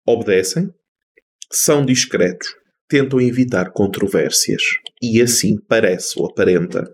obedecem, 0.05 0.69
são 1.51 1.85
discretos, 1.85 2.47
tentam 2.87 3.19
evitar 3.19 3.71
controvérsias 3.71 4.61
e 5.01 5.21
assim 5.21 5.57
parece 5.67 6.19
ou 6.19 6.27
aparenta 6.27 6.91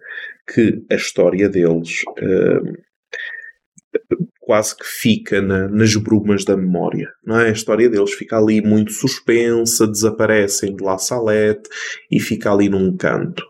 que 0.54 0.84
a 0.92 0.96
história 0.96 1.50
deles 1.50 2.04
uh, 2.04 2.86
quase 4.40 4.75
que 4.75 4.86
fica 4.86 5.42
na, 5.42 5.68
nas 5.68 5.96
brumas 5.96 6.46
da 6.46 6.56
memória. 6.56 7.10
Não 7.25 7.40
é? 7.40 7.50
A 7.50 7.52
história 7.52 7.90
deles 7.90 8.14
fica 8.14 8.38
ali 8.38 8.62
muito 8.62 8.92
suspensa, 8.92 9.88
desaparecem 9.88 10.75
de 10.75 10.84
La 10.84 10.98
Salette 10.98 11.70
e 12.12 12.20
fica 12.20 12.52
ali 12.52 12.70
num 12.70 12.96
canto. 12.96 13.44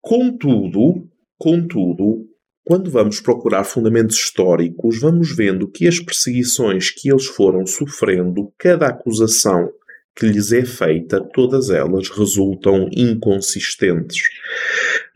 Contudo, 0.00 1.08
contudo, 1.36 2.26
quando 2.64 2.90
vamos 2.90 3.20
procurar 3.20 3.64
fundamentos 3.64 4.16
históricos, 4.16 5.00
vamos 5.00 5.34
vendo 5.34 5.68
que 5.68 5.88
as 5.88 5.98
perseguições 5.98 6.90
que 6.90 7.10
eles 7.10 7.26
foram 7.26 7.66
sofrendo, 7.66 8.52
cada 8.56 8.86
acusação 8.86 9.68
que 10.14 10.26
lhes 10.26 10.52
é 10.52 10.64
feita, 10.64 11.20
todas 11.32 11.70
elas 11.70 12.08
resultam 12.08 12.88
inconsistentes. 12.92 14.28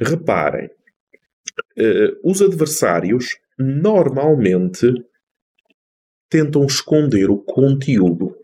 Reparem, 0.00 0.66
uh, 1.78 2.18
os 2.24 2.42
adversários 2.42 3.36
normalmente 3.58 4.92
tentam 6.28 6.64
esconder 6.66 7.30
o 7.30 7.38
conteúdo 7.38 8.36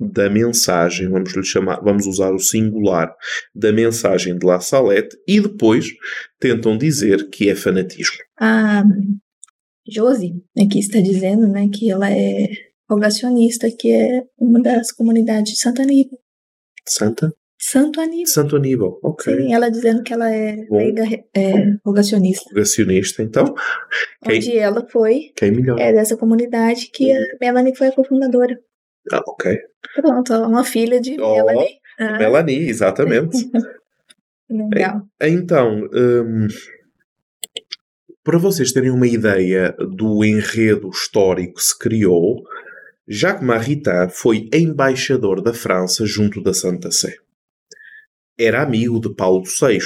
da 0.00 0.30
mensagem, 0.30 1.08
vamos 1.08 1.34
lhe 1.34 1.44
chamar, 1.44 1.80
vamos 1.80 2.06
usar 2.06 2.32
o 2.32 2.38
singular 2.38 3.12
da 3.54 3.72
mensagem 3.72 4.38
de 4.38 4.46
La 4.46 4.60
Salette 4.60 5.16
e 5.26 5.40
depois 5.40 5.86
tentam 6.38 6.78
dizer 6.78 7.28
que 7.30 7.48
é 7.48 7.54
fanatismo. 7.54 8.16
A 8.38 8.84
Josi 9.88 10.34
aqui 10.56 10.78
está 10.78 11.00
dizendo, 11.00 11.48
né, 11.48 11.68
que 11.72 11.90
ela 11.90 12.10
é 12.10 12.48
rogacionista, 12.88 13.68
que 13.70 13.90
é 13.90 14.22
uma 14.38 14.60
das 14.62 14.92
comunidades 14.92 15.54
de 15.54 15.58
Santa 15.58 15.82
Aníbal. 15.82 16.18
Santa? 16.86 17.34
Santo 17.60 18.00
Aníbal. 18.00 18.26
Santo 18.26 18.56
Aníbal, 18.56 19.00
ok. 19.02 19.36
Sim, 19.36 19.52
ela 19.52 19.68
dizendo 19.68 20.04
que 20.04 20.12
ela 20.12 20.32
é 20.32 20.64
leiga, 20.70 21.02
é, 21.34 21.74
rogacionista. 21.84 22.48
Rogacionista, 22.50 23.20
então. 23.20 23.52
Quem, 24.22 24.36
Onde 24.36 24.56
ela 24.56 24.86
foi. 24.88 25.32
Quem 25.34 25.50
melhor? 25.50 25.78
É 25.80 25.92
dessa 25.92 26.16
comunidade 26.16 26.88
que 26.92 27.10
a 27.12 27.18
Melanie 27.40 27.74
foi 27.74 27.88
a 27.88 27.92
cofundadora. 27.92 28.56
Ah, 29.10 29.22
ok. 29.26 29.58
Pronto, 29.96 30.32
uma 30.34 30.62
filha 30.62 31.00
de 31.00 31.20
oh, 31.20 31.34
Melanie. 31.34 31.80
Ah. 31.98 32.16
Melanie, 32.16 32.68
exatamente. 32.68 33.50
Legal. 34.48 35.02
Então, 35.20 35.88
hum, 35.92 36.46
para 38.22 38.38
vocês 38.38 38.70
terem 38.70 38.90
uma 38.90 39.06
ideia 39.06 39.74
do 39.96 40.24
enredo 40.24 40.90
histórico 40.90 41.54
que 41.54 41.62
se 41.62 41.76
criou, 41.76 42.44
Jacques 43.06 43.44
Maritain 43.44 44.08
foi 44.10 44.48
embaixador 44.54 45.42
da 45.42 45.52
França 45.52 46.06
junto 46.06 46.40
da 46.40 46.54
Santa 46.54 46.90
Sé 46.92 47.16
era 48.38 48.62
amigo 48.62 49.00
de 49.00 49.14
Paulo 49.14 49.42
VI. 49.44 49.80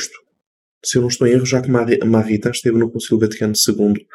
Se 0.84 0.98
eu 0.98 1.02
não 1.02 1.08
estou 1.08 1.26
em 1.26 1.32
erro, 1.32 1.46
Jacques 1.46 1.70
Maritain 1.70 2.50
esteve 2.50 2.78
no 2.78 2.90
Concílio 2.90 3.20
Vaticano 3.20 3.54
II 3.68 4.06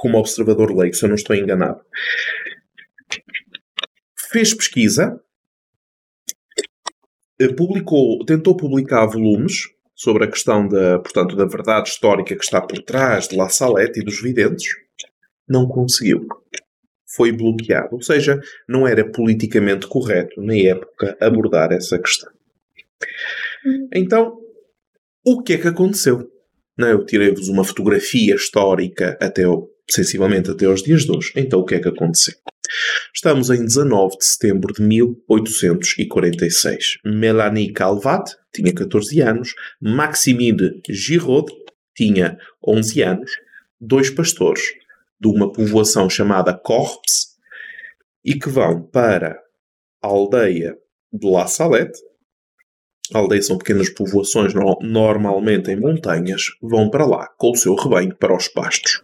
como 0.00 0.18
observador 0.18 0.74
leigo, 0.76 0.94
se 0.94 1.04
eu 1.04 1.08
não 1.08 1.16
estou 1.16 1.34
enganado. 1.34 1.80
Fez 4.30 4.52
pesquisa, 4.52 5.20
eh, 7.40 7.52
publicou, 7.52 8.24
tentou 8.24 8.56
publicar 8.56 9.06
volumes 9.06 9.68
sobre 9.94 10.24
a 10.24 10.30
questão 10.30 10.68
da, 10.68 10.98
portanto, 10.98 11.36
da 11.36 11.46
verdade 11.46 11.88
histórica 11.88 12.34
que 12.34 12.44
está 12.44 12.60
por 12.60 12.82
trás 12.82 13.28
de 13.28 13.36
La 13.36 13.48
Salette 13.48 14.00
e 14.00 14.04
dos 14.04 14.20
videntes. 14.20 14.66
Não 15.48 15.68
conseguiu. 15.68 16.26
Foi 17.14 17.30
bloqueado. 17.30 17.94
Ou 17.94 18.02
seja, 18.02 18.40
não 18.68 18.88
era 18.88 19.08
politicamente 19.08 19.86
correto, 19.86 20.42
na 20.42 20.56
época, 20.56 21.16
abordar 21.20 21.72
essa 21.72 21.98
questão. 21.98 22.33
Então, 23.94 24.36
o 25.24 25.42
que 25.42 25.54
é 25.54 25.58
que 25.58 25.68
aconteceu? 25.68 26.28
Não, 26.76 26.88
é? 26.88 26.92
eu 26.92 27.04
tirei-vos 27.04 27.48
uma 27.48 27.64
fotografia 27.64 28.34
histórica 28.34 29.16
até 29.20 29.44
sensivelmente 29.90 30.50
até 30.50 30.66
aos 30.66 30.82
dias 30.82 31.04
de 31.04 31.12
hoje. 31.12 31.32
Então, 31.36 31.60
o 31.60 31.64
que 31.64 31.76
é 31.76 31.80
que 31.80 31.88
aconteceu? 31.88 32.34
Estamos 33.14 33.50
em 33.50 33.64
19 33.64 34.18
de 34.18 34.24
setembro 34.24 34.72
de 34.72 34.82
1846. 34.82 36.98
Melanie 37.04 37.72
Calvat 37.72 38.34
tinha 38.52 38.74
14 38.74 39.20
anos, 39.20 39.54
Maximide 39.80 40.80
Giraud 40.88 41.52
tinha 41.94 42.36
11 42.66 43.02
anos, 43.02 43.30
dois 43.80 44.10
pastores 44.10 44.64
de 45.20 45.28
uma 45.28 45.52
povoação 45.52 46.10
chamada 46.10 46.52
Corps 46.54 47.34
e 48.24 48.38
que 48.38 48.48
vão 48.48 48.82
para 48.82 49.38
a 50.02 50.06
aldeia 50.06 50.78
de 51.12 51.30
La 51.30 51.46
Salette, 51.46 51.98
aldeias 53.12 53.46
são 53.46 53.58
pequenas 53.58 53.90
povoações, 53.90 54.52
normalmente 54.80 55.70
em 55.70 55.76
montanhas, 55.76 56.42
vão 56.62 56.88
para 56.88 57.04
lá 57.04 57.28
com 57.36 57.50
o 57.50 57.56
seu 57.56 57.74
rebanho 57.74 58.14
para 58.16 58.36
os 58.36 58.48
pastos. 58.48 59.02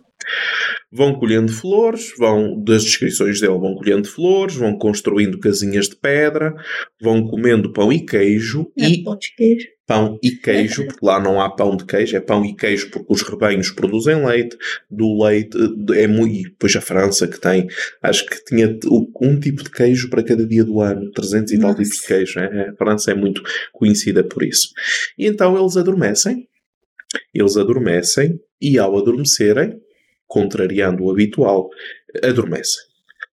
Vão 0.93 1.15
colhendo 1.15 1.53
flores, 1.53 2.13
vão, 2.19 2.63
das 2.63 2.85
descrições 2.85 3.41
dele, 3.41 3.59
vão 3.59 3.75
colhendo 3.75 4.09
flores, 4.09 4.57
vão 4.57 4.77
construindo 4.77 5.39
casinhas 5.39 5.89
de 5.89 5.97
pedra, 5.97 6.55
vão 7.01 7.27
comendo 7.27 7.73
pão 7.73 7.93
e 7.93 8.05
queijo 8.05 8.71
é 8.79 8.89
e. 8.89 9.03
Pão 9.03 9.17
de 9.17 9.35
queijo. 9.35 9.67
Pão 9.91 10.21
e 10.23 10.31
queijo, 10.31 10.87
porque 10.87 11.05
lá 11.05 11.19
não 11.19 11.41
há 11.41 11.51
pão 11.51 11.77
de 11.77 11.85
queijo, 11.85 12.17
é 12.17 12.21
pão 12.21 12.45
e 12.45 12.55
queijo 12.55 12.93
porque 12.93 13.13
os 13.13 13.23
rebanhos 13.23 13.73
produzem 13.73 14.25
leite, 14.25 14.57
do 14.89 15.21
leite 15.21 15.59
é 15.97 16.07
muito. 16.07 16.55
Pois 16.61 16.77
a 16.77 16.81
França 16.81 17.27
que 17.27 17.41
tem, 17.41 17.67
acho 18.01 18.25
que 18.25 18.45
tinha 18.45 18.79
um 19.21 19.41
tipo 19.41 19.65
de 19.65 19.71
queijo 19.71 20.09
para 20.09 20.23
cada 20.23 20.47
dia 20.47 20.63
do 20.65 20.81
ano, 20.81 21.11
300 21.11 21.53
e 21.53 21.59
tal 21.59 21.75
tipos 21.75 21.97
de 21.97 22.07
queijo. 22.07 22.39
É? 22.39 22.69
A 22.69 22.75
França 22.77 23.11
é 23.11 23.15
muito 23.15 23.43
conhecida 23.73 24.23
por 24.23 24.45
isso. 24.45 24.69
E 25.19 25.27
então 25.27 25.59
eles 25.59 25.77
adormecem, 25.77 26.47
eles 27.35 27.57
adormecem 27.57 28.39
e 28.63 28.79
ao 28.79 28.97
adormecerem, 28.97 29.77
contrariando 30.25 31.03
o 31.03 31.11
habitual, 31.11 31.69
adormecem. 32.23 32.90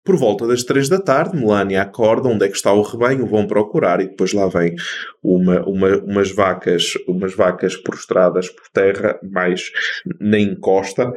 Por 0.08 0.15
volta 0.15 0.48
das 0.48 0.63
três 0.63 0.88
da 0.88 1.02
tarde, 1.02 1.36
Melania 1.36 1.82
acorda, 1.82 2.30
onde 2.30 2.46
é 2.46 2.48
que 2.48 2.56
está 2.56 2.72
o 2.72 2.82
rebanho, 2.82 3.28
vão 3.28 3.46
procurar 3.46 4.00
e 4.00 4.08
depois 4.08 4.32
lá 4.32 4.48
vem 4.48 4.74
uma, 5.22 5.62
uma, 5.67 5.98
umas 5.98 6.32
vacas, 6.32 6.93
umas 7.06 7.36
vacas 7.36 7.76
prostradas 7.76 8.48
por 8.48 8.70
terra, 8.70 9.20
mais 9.22 9.70
na 10.17 10.39
encosta, 10.39 11.12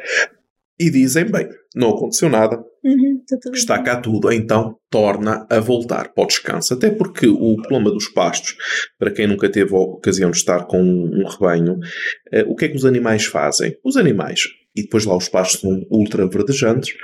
e 0.76 0.90
dizem, 0.90 1.24
bem, 1.30 1.48
não 1.72 1.90
aconteceu 1.90 2.28
nada, 2.28 2.60
uhum, 2.82 3.22
está, 3.52 3.80
cá 3.80 4.00
tudo, 4.00 4.32
então 4.32 4.76
torna 4.90 5.46
a 5.48 5.60
voltar 5.60 6.12
para 6.12 6.24
o 6.24 6.26
descanso. 6.26 6.74
Até 6.74 6.90
porque 6.90 7.28
o 7.28 7.54
problema 7.62 7.92
dos 7.92 8.08
pastos, 8.08 8.56
para 8.98 9.12
quem 9.12 9.28
nunca 9.28 9.48
teve 9.48 9.72
a 9.72 9.78
ocasião 9.78 10.32
de 10.32 10.38
estar 10.38 10.66
com 10.66 10.82
um 10.82 11.24
rebanho, 11.28 11.74
uh, 11.74 12.50
o 12.50 12.56
que 12.56 12.64
é 12.64 12.68
que 12.68 12.76
os 12.76 12.84
animais 12.84 13.24
fazem? 13.24 13.76
Os 13.84 13.96
animais 13.96 14.40
e 14.74 14.82
depois 14.82 15.04
lá 15.04 15.16
os 15.16 15.28
pastos 15.28 15.60
são 15.60 15.84
ultra 15.90 16.26
verdejantes, 16.26 16.94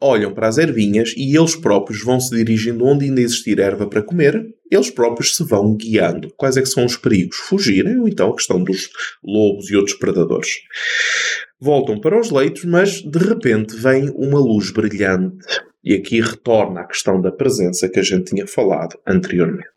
olham 0.00 0.34
para 0.34 0.48
as 0.48 0.58
ervinhas 0.58 1.14
e 1.16 1.36
eles 1.36 1.56
próprios 1.56 2.02
vão 2.02 2.20
se 2.20 2.34
dirigindo 2.34 2.84
onde 2.84 3.06
ainda 3.06 3.20
existir 3.20 3.58
erva 3.58 3.86
para 3.86 4.02
comer, 4.02 4.54
eles 4.70 4.90
próprios 4.90 5.36
se 5.36 5.44
vão 5.44 5.76
guiando. 5.76 6.32
Quais 6.36 6.56
é 6.56 6.62
que 6.62 6.68
são 6.68 6.84
os 6.84 6.96
perigos? 6.96 7.36
Fugirem 7.36 7.98
ou 7.98 8.08
então 8.08 8.30
a 8.30 8.36
questão 8.36 8.62
dos 8.62 8.90
lobos 9.24 9.70
e 9.70 9.76
outros 9.76 9.96
predadores. 9.96 10.50
Voltam 11.60 12.00
para 12.00 12.18
os 12.18 12.30
leitos, 12.30 12.64
mas 12.64 13.00
de 13.00 13.18
repente 13.18 13.76
vem 13.76 14.10
uma 14.14 14.40
luz 14.40 14.70
brilhante. 14.70 15.36
E 15.84 15.94
aqui 15.94 16.20
retorna 16.20 16.80
a 16.80 16.86
questão 16.86 17.20
da 17.20 17.32
presença 17.32 17.88
que 17.88 17.98
a 17.98 18.02
gente 18.02 18.26
tinha 18.26 18.46
falado 18.46 18.98
anteriormente 19.06 19.68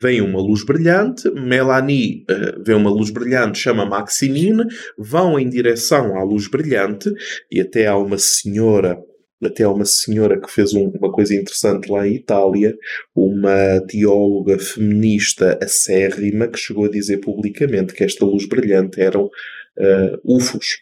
vem 0.00 0.20
uma 0.20 0.40
luz 0.40 0.64
brilhante, 0.64 1.30
Melanie 1.30 2.24
uh, 2.30 2.62
vê 2.64 2.74
uma 2.74 2.90
luz 2.90 3.10
brilhante, 3.10 3.58
chama 3.58 3.84
Maximine, 3.84 4.64
vão 4.96 5.38
em 5.38 5.48
direção 5.48 6.16
à 6.16 6.22
luz 6.22 6.48
brilhante 6.48 7.12
e 7.50 7.60
até 7.60 7.86
há 7.86 7.96
uma 7.96 8.18
senhora 8.18 8.98
até 9.44 9.66
uma 9.68 9.84
senhora 9.84 10.40
que 10.40 10.50
fez 10.50 10.74
um, 10.74 10.88
uma 10.88 11.12
coisa 11.12 11.34
interessante 11.34 11.90
lá 11.90 12.06
em 12.06 12.16
Itália, 12.16 12.76
uma 13.14 13.80
teóloga 13.86 14.58
feminista 14.58 15.56
acérrima 15.62 16.48
que 16.48 16.58
chegou 16.58 16.86
a 16.86 16.90
dizer 16.90 17.18
publicamente 17.18 17.94
que 17.94 18.02
esta 18.02 18.24
luz 18.24 18.48
brilhante 18.48 19.00
eram 19.00 19.26
uh, 19.26 20.18
UFOs. 20.36 20.80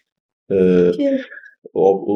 Uh, 0.51 0.93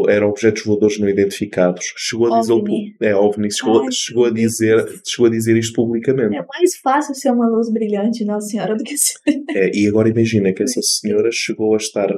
eram 0.09 0.29
objetos 0.29 0.65
voadores 0.65 0.99
não 0.99 1.09
identificados. 1.09 1.93
Chegou 1.97 2.33
a 2.33 2.41
dizer 2.41 2.53
OVNI. 2.53 2.97
é 3.01 3.15
OVNI, 3.15 3.53
chegou, 3.53 3.83
Ai, 3.83 3.93
chegou 3.93 4.25
a 4.25 4.31
dizer, 4.31 5.01
chegou 5.07 5.27
a 5.27 5.31
dizer 5.31 5.57
isto 5.57 5.75
publicamente. 5.75 6.37
É 6.37 6.45
mais 6.47 6.77
fácil 6.77 7.15
ser 7.15 7.31
uma 7.31 7.49
luz 7.49 7.71
brilhante, 7.71 8.25
Nossa 8.25 8.49
Senhora, 8.49 8.77
do 8.77 8.85
que 8.85 8.97
ser. 8.97 9.19
É, 9.53 9.71
e 9.75 9.89
agora 9.89 10.09
imagina 10.09 10.53
que 10.53 10.63
essa 10.63 10.81
senhora 10.81 11.29
chegou 11.33 11.75
a 11.75 11.77
estar 11.77 12.09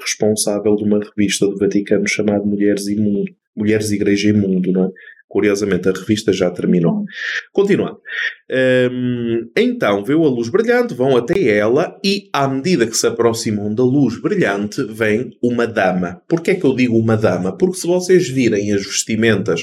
responsável 0.00 0.76
de 0.76 0.84
uma 0.84 1.00
revista 1.00 1.46
do 1.46 1.56
Vaticano 1.56 2.06
chamada 2.06 2.44
Mulheres 2.44 2.86
e 2.86 2.94
Mundo. 2.94 3.32
Mulheres, 3.56 3.90
Igreja 3.90 4.28
e 4.28 4.32
Mundo, 4.32 4.70
não 4.70 4.84
é? 4.84 4.90
Curiosamente, 5.36 5.86
a 5.86 5.92
revista 5.92 6.32
já 6.32 6.50
terminou. 6.50 7.04
Continuando. 7.52 8.00
Hum, 8.90 9.50
então, 9.54 10.02
vê 10.02 10.14
a 10.14 10.16
luz 10.16 10.48
brilhante, 10.48 10.94
vão 10.94 11.14
até 11.14 11.38
ela 11.58 11.94
e, 12.02 12.30
à 12.32 12.48
medida 12.48 12.86
que 12.86 12.96
se 12.96 13.06
aproximam 13.06 13.74
da 13.74 13.84
luz 13.84 14.18
brilhante, 14.18 14.82
vem 14.84 15.36
uma 15.42 15.66
dama. 15.66 16.22
Porquê 16.26 16.52
é 16.52 16.54
que 16.54 16.64
eu 16.64 16.74
digo 16.74 16.96
uma 16.96 17.18
dama? 17.18 17.54
Porque 17.54 17.76
se 17.76 17.86
vocês 17.86 18.26
virem 18.30 18.72
as 18.72 18.82
vestimentas 18.82 19.60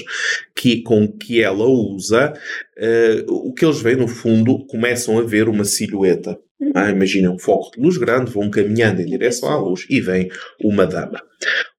que, 0.54 0.80
com 0.80 1.08
que 1.08 1.42
ela 1.42 1.66
usa, 1.66 2.32
uh, 2.78 3.32
o 3.32 3.52
que 3.52 3.64
eles 3.64 3.82
veem, 3.82 3.96
no 3.96 4.06
fundo, 4.06 4.64
começam 4.68 5.18
a 5.18 5.22
ver 5.22 5.48
uma 5.48 5.64
silhueta. 5.64 6.38
Ah, 6.72 6.92
um 7.30 7.38
foco 7.38 7.72
de 7.72 7.82
luz 7.82 7.96
grande, 7.96 8.30
vão 8.30 8.48
caminhando 8.48 9.02
em 9.02 9.06
direção 9.06 9.50
à 9.50 9.56
luz 9.58 9.84
e 9.90 10.00
vem 10.00 10.30
uma 10.62 10.86
dama. 10.86 11.20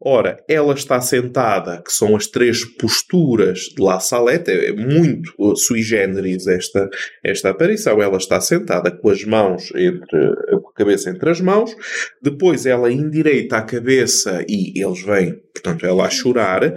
Ora, 0.08 0.38
ela 0.48 0.76
está 0.76 1.02
sentada, 1.02 1.82
que 1.84 1.92
são 1.92 2.16
as 2.16 2.28
três 2.28 2.64
posturas 2.64 3.62
de 3.76 3.82
La 3.82 4.00
Salette, 4.00 4.52
é 4.52 4.72
muito 4.72 5.56
sui 5.56 5.82
generis 5.82 6.46
esta, 6.46 6.88
esta 7.24 7.50
aparição. 7.50 8.00
Ela 8.00 8.18
está 8.18 8.40
sentada 8.40 8.92
com 8.92 9.10
as 9.10 9.24
mãos 9.24 9.72
entre, 9.76 10.60
com 10.62 10.70
a 10.70 10.74
cabeça 10.76 11.10
entre 11.10 11.28
as 11.28 11.42
mãos, 11.42 11.76
depois 12.22 12.68
ela 12.68 12.92
endireita 12.92 13.58
a 13.58 13.64
cabeça 13.64 14.46
e 14.48 14.80
eles 14.80 15.02
vêm, 15.02 15.42
portanto, 15.52 15.88
ela 15.88 16.06
a 16.06 16.10
chorar, 16.12 16.76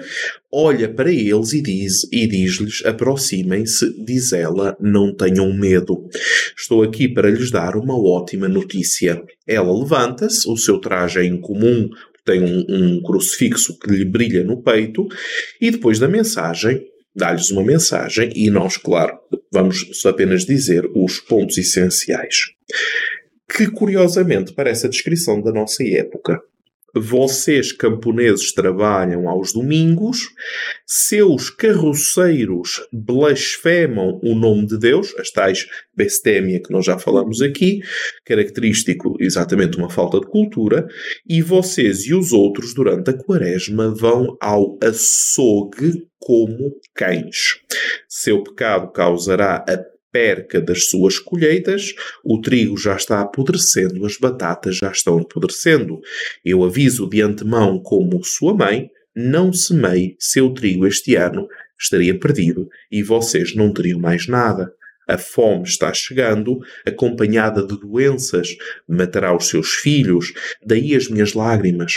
olha 0.50 0.88
para 0.88 1.12
eles 1.12 1.52
e 1.52 1.60
diz 1.60 2.10
e 2.10 2.26
diz-lhes: 2.26 2.82
aproximem-se, 2.86 3.92
diz 4.06 4.32
ela, 4.32 4.74
não 4.80 5.14
tenham 5.14 5.52
medo. 5.52 6.08
Estou 6.56 6.82
aqui 6.82 7.06
para 7.06 7.28
lhes 7.28 7.50
dar 7.50 7.76
uma 7.76 7.94
ótima 7.94 8.48
notícia. 8.48 9.22
Ela 9.46 9.78
levanta-se, 9.78 10.48
o 10.50 10.56
seu 10.56 10.78
traje 10.78 11.20
é 11.20 11.24
incomum, 11.26 11.90
tem 12.28 12.42
um, 12.42 12.66
um 12.68 13.02
crucifixo 13.02 13.78
que 13.78 13.90
lhe 13.90 14.04
brilha 14.04 14.44
no 14.44 14.62
peito, 14.62 15.08
e 15.58 15.70
depois 15.70 15.98
da 15.98 16.06
mensagem, 16.06 16.86
dá-lhes 17.16 17.50
uma 17.50 17.64
mensagem, 17.64 18.30
e 18.36 18.50
nós, 18.50 18.76
claro, 18.76 19.18
vamos 19.50 20.04
apenas 20.04 20.44
dizer 20.44 20.84
os 20.94 21.18
pontos 21.20 21.56
essenciais. 21.56 22.36
Que 23.50 23.70
curiosamente 23.70 24.52
parece 24.52 24.86
a 24.86 24.90
descrição 24.90 25.40
da 25.40 25.50
nossa 25.50 25.82
época. 25.82 26.38
Vocês, 26.94 27.70
camponeses, 27.72 28.52
trabalham 28.52 29.28
aos 29.28 29.52
domingos, 29.52 30.30
seus 30.86 31.50
carroceiros 31.50 32.80
blasfemam 32.92 34.18
o 34.22 34.34
nome 34.34 34.66
de 34.66 34.78
Deus, 34.78 35.14
as 35.18 35.30
tais 35.30 35.66
bestémia 35.94 36.60
que 36.62 36.72
nós 36.72 36.86
já 36.86 36.98
falamos 36.98 37.42
aqui, 37.42 37.80
característico 38.24 39.16
exatamente 39.20 39.76
uma 39.76 39.90
falta 39.90 40.18
de 40.18 40.26
cultura, 40.26 40.86
e 41.28 41.42
vocês 41.42 42.06
e 42.06 42.14
os 42.14 42.32
outros, 42.32 42.72
durante 42.72 43.10
a 43.10 43.14
quaresma, 43.16 43.94
vão 43.94 44.36
ao 44.40 44.78
açougue 44.82 46.06
como 46.18 46.74
cães. 46.94 47.60
Seu 48.08 48.42
pecado 48.42 48.90
causará 48.92 49.64
a 49.68 49.97
perca 50.12 50.60
das 50.60 50.88
suas 50.88 51.18
colheitas, 51.18 51.94
o 52.24 52.40
trigo 52.40 52.76
já 52.76 52.96
está 52.96 53.20
apodrecendo, 53.20 54.04
as 54.04 54.16
batatas 54.16 54.76
já 54.76 54.90
estão 54.90 55.18
apodrecendo. 55.18 56.00
Eu 56.44 56.64
aviso 56.64 57.08
de 57.08 57.20
antemão 57.22 57.80
como 57.80 58.24
sua 58.24 58.54
mãe, 58.54 58.90
não 59.14 59.52
semeie 59.52 60.16
seu 60.18 60.52
trigo 60.52 60.86
este 60.86 61.16
ano, 61.16 61.46
estaria 61.78 62.18
perdido 62.18 62.68
e 62.90 63.02
vocês 63.02 63.54
não 63.54 63.72
teriam 63.72 63.98
mais 63.98 64.26
nada. 64.26 64.72
A 65.08 65.16
fome 65.16 65.62
está 65.62 65.92
chegando, 65.92 66.58
acompanhada 66.84 67.66
de 67.66 67.78
doenças, 67.80 68.56
matará 68.86 69.34
os 69.34 69.48
seus 69.48 69.70
filhos, 69.70 70.32
daí 70.64 70.94
as 70.94 71.08
minhas 71.08 71.32
lágrimas. 71.32 71.94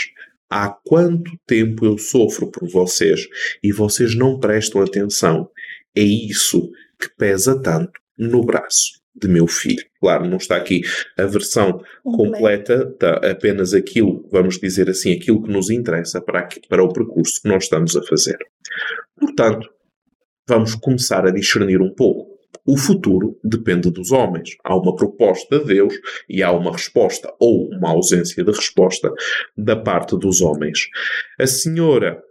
Há 0.48 0.68
quanto 0.68 1.30
tempo 1.46 1.84
eu 1.84 1.98
sofro 1.98 2.50
por 2.50 2.68
vocês 2.68 3.26
e 3.62 3.72
vocês 3.72 4.14
não 4.14 4.38
prestam 4.38 4.82
atenção. 4.82 5.48
É 5.94 6.02
isso 6.02 6.70
que 6.98 7.08
pesa 7.16 7.60
tanto 7.60 8.01
no 8.18 8.44
braço 8.44 9.02
de 9.14 9.28
meu 9.28 9.46
filho. 9.46 9.84
Claro, 10.00 10.26
não 10.26 10.38
está 10.38 10.56
aqui 10.56 10.82
a 11.18 11.24
versão 11.24 11.82
completa, 12.02 12.90
está 12.92 13.30
apenas 13.30 13.74
aquilo, 13.74 14.26
vamos 14.30 14.58
dizer 14.58 14.88
assim, 14.88 15.12
aquilo 15.12 15.42
que 15.42 15.52
nos 15.52 15.70
interessa 15.70 16.20
para, 16.20 16.40
aqui, 16.40 16.60
para 16.68 16.82
o 16.82 16.92
percurso 16.92 17.40
que 17.42 17.48
nós 17.48 17.64
estamos 17.64 17.96
a 17.96 18.02
fazer. 18.02 18.38
Portanto, 19.18 19.68
vamos 20.48 20.74
começar 20.74 21.26
a 21.26 21.30
discernir 21.30 21.80
um 21.80 21.94
pouco. 21.94 22.32
O 22.66 22.76
futuro 22.76 23.38
depende 23.42 23.90
dos 23.90 24.12
homens. 24.12 24.50
Há 24.64 24.76
uma 24.76 24.94
proposta 24.94 25.58
de 25.58 25.64
Deus 25.64 25.94
e 26.28 26.42
há 26.42 26.52
uma 26.52 26.70
resposta 26.70 27.32
ou 27.40 27.68
uma 27.68 27.90
ausência 27.90 28.44
de 28.44 28.52
resposta 28.52 29.10
da 29.56 29.74
parte 29.74 30.16
dos 30.16 30.40
homens. 30.40 30.88
A 31.40 31.46
senhora 31.46 32.22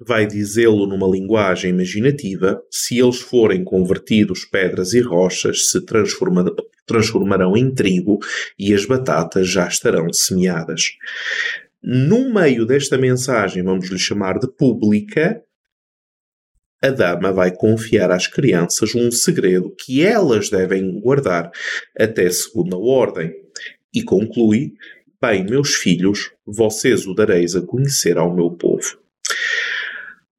vai 0.00 0.26
dizê-lo 0.26 0.86
numa 0.86 1.06
linguagem 1.06 1.70
imaginativa, 1.70 2.60
se 2.70 2.98
eles 2.98 3.20
forem 3.20 3.62
convertidos, 3.62 4.44
pedras 4.44 4.92
e 4.92 5.00
rochas 5.00 5.70
se 5.70 5.80
transforma, 5.84 6.44
transformarão 6.86 7.56
em 7.56 7.72
trigo 7.72 8.18
e 8.58 8.74
as 8.74 8.84
batatas 8.84 9.48
já 9.48 9.68
estarão 9.68 10.12
semeadas. 10.12 10.82
No 11.82 12.32
meio 12.32 12.66
desta 12.66 12.98
mensagem, 12.98 13.62
vamos 13.62 13.88
lhe 13.90 13.98
chamar 13.98 14.38
de 14.38 14.48
pública, 14.48 15.42
a 16.82 16.90
dama 16.90 17.32
vai 17.32 17.50
confiar 17.50 18.10
às 18.10 18.26
crianças 18.26 18.94
um 18.94 19.10
segredo 19.10 19.74
que 19.74 20.04
elas 20.04 20.50
devem 20.50 21.00
guardar 21.00 21.50
até 21.98 22.28
segunda 22.30 22.76
ordem 22.76 23.32
e 23.94 24.02
conclui: 24.02 24.74
Bem, 25.20 25.44
meus 25.44 25.74
filhos, 25.74 26.32
vocês 26.44 27.06
o 27.06 27.14
dareis 27.14 27.56
a 27.56 27.62
conhecer 27.62 28.18
ao 28.18 28.34
meu 28.34 28.50
povo. 28.50 29.03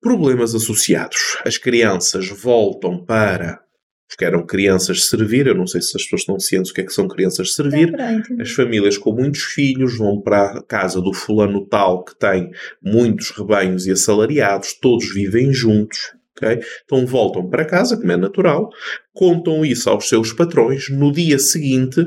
Problemas 0.05 0.53
associados. 0.53 1.35
As 1.43 1.57
crianças 1.57 2.27
voltam 2.29 3.03
para. 3.03 3.59
Porque 4.07 4.23
eram 4.23 4.45
crianças 4.45 4.97
de 4.97 5.03
servir, 5.05 5.47
eu 5.47 5.55
não 5.55 5.65
sei 5.65 5.81
se 5.81 5.97
as 5.97 6.03
pessoas 6.03 6.21
estão 6.21 6.39
cientes 6.39 6.69
do 6.71 6.75
que 6.75 6.81
é 6.81 6.83
que 6.83 6.93
são 6.93 7.07
crianças 7.07 7.47
de 7.47 7.53
servir. 7.53 7.91
As 8.39 8.51
famílias 8.51 8.99
com 8.99 9.11
muitos 9.13 9.41
filhos 9.41 9.97
vão 9.97 10.21
para 10.21 10.59
a 10.59 10.63
casa 10.63 11.01
do 11.01 11.11
fulano 11.11 11.65
tal 11.65 12.03
que 12.03 12.15
tem 12.19 12.51
muitos 12.83 13.31
rebanhos 13.31 13.87
e 13.87 13.91
assalariados, 13.93 14.75
todos 14.79 15.11
vivem 15.11 15.51
juntos. 15.51 16.13
Okay? 16.37 16.59
Então 16.83 17.03
voltam 17.07 17.49
para 17.49 17.65
casa, 17.65 17.97
como 17.97 18.11
é 18.11 18.15
natural, 18.15 18.69
contam 19.11 19.65
isso 19.65 19.89
aos 19.89 20.07
seus 20.07 20.31
patrões. 20.31 20.87
No 20.87 21.11
dia 21.11 21.39
seguinte, 21.39 22.05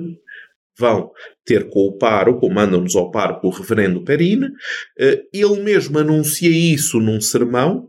vão 0.78 1.10
ter 1.48 1.70
com 1.70 1.86
o 1.86 1.96
pároco, 1.96 2.50
mandam-nos 2.50 2.94
ao 2.94 3.10
pároco 3.10 3.48
o 3.48 3.50
reverendo 3.50 4.04
Perine, 4.04 4.48
eh, 4.98 5.22
ele 5.32 5.62
mesmo 5.62 5.98
anuncia 5.98 6.50
isso 6.50 7.00
num 7.00 7.22
sermão, 7.22 7.88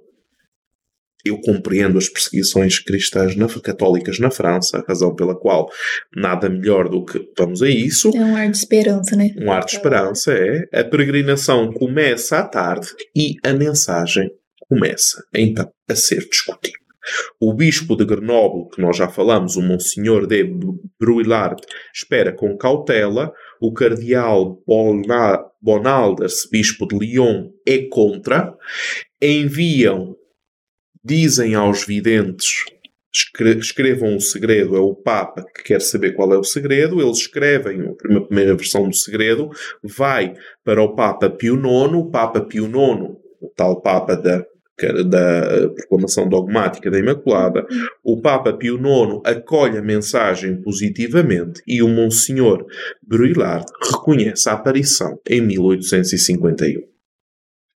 eu 1.26 1.38
compreendo 1.42 1.98
as 1.98 2.08
perseguições 2.08 2.80
cristãs 2.80 3.36
na, 3.36 3.48
católicas 3.48 4.18
na 4.20 4.32
França, 4.32 4.78
a 4.78 4.86
razão 4.88 5.14
pela 5.14 5.38
qual 5.38 5.70
nada 6.16 6.50
melhor 6.50 6.88
do 6.88 7.04
que 7.04 7.20
vamos 7.38 7.62
a 7.62 7.68
isso. 7.70 8.10
É 8.16 8.22
um 8.22 8.38
ar 8.38 8.50
de 8.50 8.58
esperança, 8.58 9.16
né? 9.18 9.30
Um 9.38 9.52
ar 9.52 9.66
de 9.66 9.72
esperança, 9.72 10.32
é. 10.32 10.64
A 10.74 10.84
peregrinação 10.86 11.74
começa 11.74 12.40
à 12.40 12.48
tarde 12.48 12.88
e 13.14 13.36
a 13.44 13.52
mensagem 13.52 14.32
começa, 14.70 15.22
então, 15.34 15.70
a 15.90 15.96
ser 15.96 16.26
discutida. 16.30 16.80
O 17.40 17.54
bispo 17.54 17.96
de 17.96 18.06
Grenoble, 18.06 18.70
que 18.70 18.82
nós 18.82 18.96
já 18.96 19.08
falamos, 19.08 19.56
o 19.56 19.62
Monsenhor 19.62 20.28
de 20.28 20.44
Bruyard, 21.00 21.62
espera 21.94 22.32
com 22.32 22.58
cautela. 22.58 23.32
O 23.62 23.74
cardeal 23.74 24.62
Bonald, 25.62 26.24
arcebispo 26.24 26.88
de 26.88 26.98
Lyon, 26.98 27.50
é 27.68 27.88
contra. 27.90 28.56
Enviam, 29.22 30.16
dizem 31.04 31.56
aos 31.56 31.86
videntes, 31.86 32.64
escrevam 33.14 34.16
o 34.16 34.22
segredo, 34.22 34.76
é 34.76 34.80
o 34.80 34.96
Papa 34.96 35.44
que 35.56 35.64
quer 35.64 35.82
saber 35.82 36.14
qual 36.14 36.34
é 36.34 36.38
o 36.38 36.44
segredo, 36.44 37.02
eles 37.02 37.18
escrevem 37.18 37.82
a 37.82 37.94
primeira 37.94 38.56
versão 38.56 38.88
do 38.88 38.96
segredo, 38.96 39.50
vai 39.84 40.36
para 40.64 40.82
o 40.82 40.96
Papa 40.96 41.30
Pio 41.30 41.56
IX, 41.56 41.94
o 41.96 42.10
Papa 42.10 42.42
Pio 42.42 42.66
IX, 42.66 43.18
o 43.42 43.50
tal 43.56 43.82
Papa 43.82 44.16
da 44.16 44.46
da 45.06 45.70
proclamação 45.70 46.28
dogmática 46.28 46.90
da 46.90 47.00
Imaculada, 47.00 47.66
o 48.04 48.22
Papa 48.22 48.54
Pio 48.54 48.76
IX 48.76 49.22
acolhe 49.26 49.78
a 49.78 49.82
mensagem 49.82 50.62
positivamente 50.62 51.62
e 51.68 51.82
o 51.82 51.88
Monsenhor 51.88 52.66
Bruyard 53.02 53.66
reconhece 53.92 54.50
a 54.50 54.54
aparição 54.54 55.20
em 55.28 55.42
1851. 55.42 56.82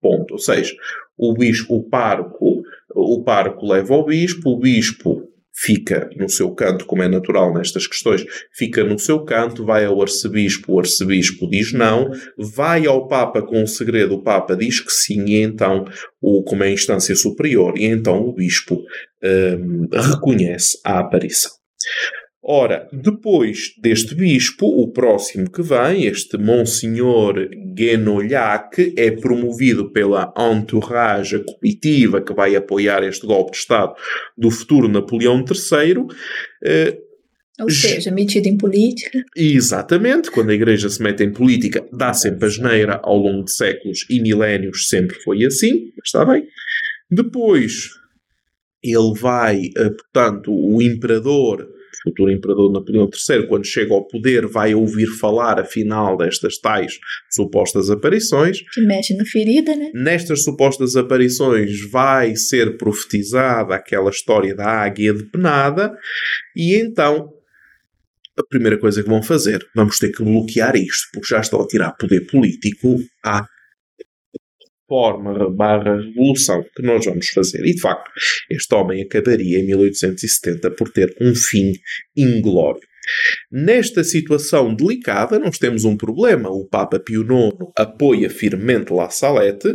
Ponto. 0.01 0.33
Ou 0.33 0.39
seja, 0.39 0.75
o 1.17 1.33
bispo, 1.35 1.77
o 1.77 1.83
pároco, 1.85 2.63
o 2.95 3.23
pároco 3.23 3.67
leva 3.67 3.95
ao 3.95 4.05
bispo, 4.05 4.51
o 4.51 4.59
bispo 4.59 5.32
fica 5.55 6.09
no 6.17 6.29
seu 6.29 6.51
canto, 6.55 6.87
como 6.87 7.03
é 7.03 7.09
natural 7.09 7.53
nestas 7.53 7.87
questões, 7.87 8.25
fica 8.53 8.83
no 8.83 8.99
seu 8.99 9.25
canto, 9.25 9.65
vai 9.65 9.85
ao 9.85 10.01
arcebispo, 10.01 10.73
o 10.73 10.79
arcebispo 10.79 11.49
diz 11.49 11.73
não, 11.73 12.11
vai 12.39 12.87
ao 12.87 13.07
Papa 13.07 13.43
com 13.43 13.63
o 13.63 13.67
segredo, 13.67 14.15
o 14.15 14.23
Papa 14.23 14.57
diz 14.57 14.81
que 14.81 14.93
sim, 14.93 15.25
e 15.27 15.43
então, 15.43 15.85
o, 16.21 16.43
como 16.43 16.65
é 16.65 16.69
a 16.69 16.73
instância 16.73 17.15
superior, 17.15 17.75
e 17.77 17.85
então 17.85 18.21
o 18.21 18.33
bispo 18.33 18.83
um, 19.23 19.89
reconhece 19.93 20.79
a 20.85 20.99
aparição. 20.99 21.53
Ora, 22.45 22.89
depois 22.93 23.73
deste 23.81 24.17
bispo, 24.17 24.67
o 24.67 24.91
próximo 24.91 25.49
que 25.49 25.63
vem, 25.63 26.07
este 26.07 26.37
Monsenhor 26.37 27.49
Guenolhac, 27.73 28.93
é 28.97 29.13
promovido 29.13 29.93
pela 29.93 30.35
entourage 30.37 31.39
comitiva 31.45 32.21
que 32.21 32.35
vai 32.35 32.57
apoiar 32.57 33.05
este 33.05 33.25
golpe 33.25 33.53
de 33.53 33.59
Estado 33.59 33.95
do 34.37 34.51
futuro 34.51 34.89
Napoleão 34.89 35.45
III. 35.45 36.05
Eh, 36.65 36.99
Ou 37.61 37.71
seja, 37.71 38.11
metido 38.11 38.49
em 38.49 38.57
política. 38.57 39.23
Exatamente. 39.37 40.29
Quando 40.29 40.51
a 40.51 40.55
Igreja 40.55 40.89
se 40.89 41.01
mete 41.01 41.23
em 41.23 41.33
política, 41.33 41.87
dá 41.93 42.13
sempre 42.13 42.47
a 42.47 42.51
geneira 42.51 43.01
ao 43.05 43.19
longo 43.19 43.45
de 43.45 43.55
séculos 43.55 44.05
e 44.11 44.21
milénios, 44.21 44.89
sempre 44.89 45.17
foi 45.21 45.45
assim. 45.45 45.93
Está 46.05 46.25
bem. 46.25 46.45
Depois, 47.09 47.91
ele 48.83 49.15
vai, 49.17 49.61
eh, 49.77 49.91
portanto, 49.91 50.53
o 50.53 50.83
imperador 50.83 51.72
futuro 52.03 52.31
imperador 52.31 52.73
Napoleão 52.73 53.09
III, 53.09 53.47
quando 53.47 53.65
chega 53.65 53.93
ao 53.95 54.07
poder, 54.07 54.47
vai 54.47 54.75
ouvir 54.75 55.07
falar, 55.07 55.61
afinal, 55.61 56.17
destas 56.17 56.59
tais 56.59 56.99
supostas 57.31 57.91
aparições. 57.91 58.59
Que 58.73 58.81
mexe 58.81 59.15
na 59.17 59.25
ferida, 59.25 59.75
né? 59.75 59.91
Nestas 59.95 60.43
supostas 60.45 60.97
aparições 60.97 61.89
vai 61.91 62.37
ser 62.37 62.77
profetizada 62.77 63.75
aquela 63.75 64.11
história 64.11 64.55
da 64.55 64.67
águia 64.67 65.15
depenada, 65.15 65.97
e 66.57 66.77
então 66.77 67.31
a 68.39 68.43
primeira 68.49 68.79
coisa 68.79 69.03
que 69.03 69.09
vão 69.09 69.23
fazer, 69.23 69.65
vamos 69.75 69.99
ter 69.99 70.11
que 70.11 70.23
bloquear 70.23 70.75
isto, 70.75 71.09
porque 71.13 71.29
já 71.29 71.41
estão 71.41 71.61
a 71.61 71.67
tirar 71.67 71.93
poder 71.93 72.23
político 72.27 72.99
à 73.25 73.45
reforma 74.93 75.51
barra 75.51 75.97
revolução 75.97 76.63
que 76.77 76.83
nós 76.83 77.05
vamos 77.05 77.29
fazer. 77.29 77.65
E 77.65 77.75
de 77.75 77.81
facto, 77.81 78.11
este 78.51 78.75
homem 78.75 79.03
acabaria 79.03 79.59
em 79.59 79.67
1870 79.67 80.71
por 80.73 80.91
ter 80.91 81.17
um 81.21 81.35
fim 81.35 81.73
inglório. 82.17 82.81
Nesta 83.51 84.05
situação 84.05 84.75
delicada, 84.75 85.39
nós 85.39 85.59
temos 85.59 85.85
um 85.85 85.97
problema. 85.97 86.51
O 86.51 86.67
Papa 86.67 87.01
Pio 87.01 87.23
IX 87.23 87.57
apoia 87.77 88.29
firmemente 88.29 88.93
La 88.93 89.11
Salette. 89.11 89.75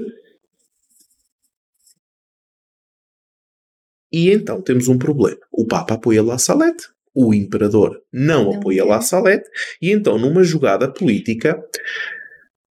E 4.11 4.31
então 4.31 4.61
temos 4.61 4.87
um 4.87 4.97
problema. 4.97 5.39
O 5.51 5.65
Papa 5.65 5.95
apoia 5.95 6.23
La 6.23 6.37
Salette, 6.37 6.85
o 7.13 7.33
Imperador 7.33 8.01
não, 8.13 8.45
não 8.45 8.57
apoia 8.57 8.85
La 8.85 9.01
Salette, 9.01 9.49
e 9.81 9.91
então, 9.91 10.17
numa 10.17 10.43
jogada 10.43 10.91
política, 10.91 11.61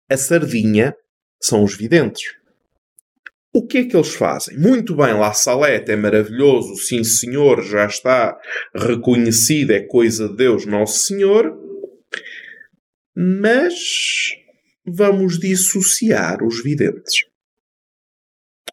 a 0.08 0.16
sardinha 0.16 0.96
são 1.44 1.64
os 1.64 1.76
videntes. 1.76 2.24
O 3.54 3.68
que 3.68 3.80
é 3.80 3.84
que 3.86 3.96
eles 3.96 4.16
fazem? 4.16 4.58
Muito 4.58 4.96
bem, 4.96 5.14
La 5.14 5.32
Salete 5.34 5.92
é 5.92 5.96
maravilhoso, 5.96 6.76
sim 6.76 7.04
senhor, 7.04 7.62
já 7.62 7.86
está 7.86 8.36
reconhecido, 8.74 9.72
é 9.72 9.82
coisa 9.82 10.28
de 10.28 10.38
Deus, 10.38 10.66
Nosso 10.66 11.06
Senhor, 11.06 11.56
mas 13.16 13.76
vamos 14.84 15.38
dissociar 15.38 16.44
os 16.44 16.64
videntes. 16.64 17.26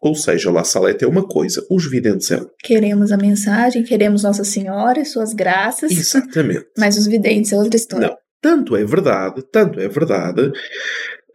Ou 0.01 0.15
seja, 0.15 0.49
La 0.49 0.63
Salete 0.63 1.05
é 1.05 1.07
uma 1.07 1.27
coisa, 1.27 1.63
os 1.69 1.87
videntes 1.87 2.31
é 2.31 2.37
outra. 2.37 2.55
Queremos 2.63 3.11
a 3.11 3.17
mensagem, 3.17 3.83
queremos 3.83 4.23
Nossa 4.23 4.43
Senhora 4.43 4.99
e 4.99 5.05
suas 5.05 5.31
graças. 5.31 5.91
Exatamente. 5.91 6.65
Mas 6.75 6.97
os 6.97 7.05
videntes 7.05 7.53
é 7.53 7.55
outra 7.55 7.75
história. 7.75 8.07
Não, 8.07 8.17
tanto 8.41 8.75
é 8.75 8.83
verdade, 8.83 9.43
tanto 9.51 9.79
é 9.79 9.87
verdade, 9.87 10.51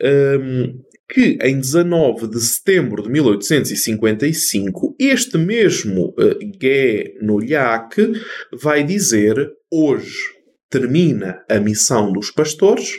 hum, 0.02 0.82
que 1.08 1.38
em 1.40 1.58
19 1.58 2.28
de 2.28 2.40
setembro 2.40 3.02
de 3.02 3.08
1855, 3.10 4.96
este 4.98 5.38
mesmo 5.38 6.14
uh, 6.18 6.58
Gué 6.58 7.14
Nolhac 7.20 8.12
vai 8.52 8.82
dizer: 8.82 9.36
hoje 9.70 10.34
termina 10.68 11.44
a 11.48 11.60
missão 11.60 12.12
dos 12.12 12.30
pastores 12.30 12.92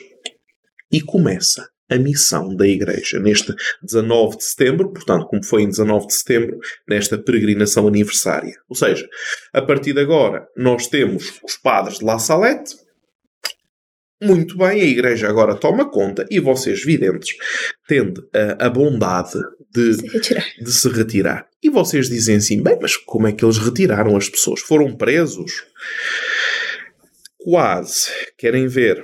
e 0.91 1.01
começa 1.01 1.67
a 1.89 1.97
missão 1.97 2.55
da 2.55 2.67
Igreja. 2.67 3.19
Neste 3.19 3.53
19 3.81 4.37
de 4.37 4.43
setembro, 4.43 4.91
portanto, 4.91 5.25
como 5.27 5.43
foi 5.43 5.63
em 5.63 5.69
19 5.69 6.07
de 6.07 6.17
setembro, 6.17 6.59
nesta 6.87 7.17
peregrinação 7.17 7.87
aniversária. 7.87 8.55
Ou 8.69 8.75
seja, 8.75 9.07
a 9.53 9.61
partir 9.61 9.93
de 9.93 10.01
agora, 10.01 10.47
nós 10.55 10.87
temos 10.87 11.39
os 11.43 11.55
padres 11.57 11.99
de 11.99 12.05
La 12.05 12.19
Salette, 12.19 12.75
muito 14.21 14.57
bem, 14.57 14.81
a 14.81 14.85
Igreja 14.85 15.29
agora 15.29 15.55
toma 15.55 15.89
conta 15.89 16.25
e 16.29 16.39
vocês, 16.39 16.83
videntes, 16.83 17.35
tende 17.87 18.21
a, 18.33 18.65
a 18.65 18.69
bondade 18.69 19.39
de 19.71 19.93
se, 19.93 20.07
retirar. 20.07 20.45
de 20.59 20.71
se 20.71 20.89
retirar. 20.89 21.47
E 21.61 21.69
vocês 21.69 22.09
dizem 22.09 22.37
assim: 22.37 22.61
bem, 22.61 22.77
mas 22.81 22.97
como 22.97 23.27
é 23.27 23.31
que 23.31 23.45
eles 23.45 23.57
retiraram 23.57 24.15
as 24.15 24.29
pessoas? 24.29 24.61
Foram 24.61 24.95
presos? 24.95 25.51
Quase. 27.37 28.09
Querem 28.37 28.67
ver? 28.67 29.03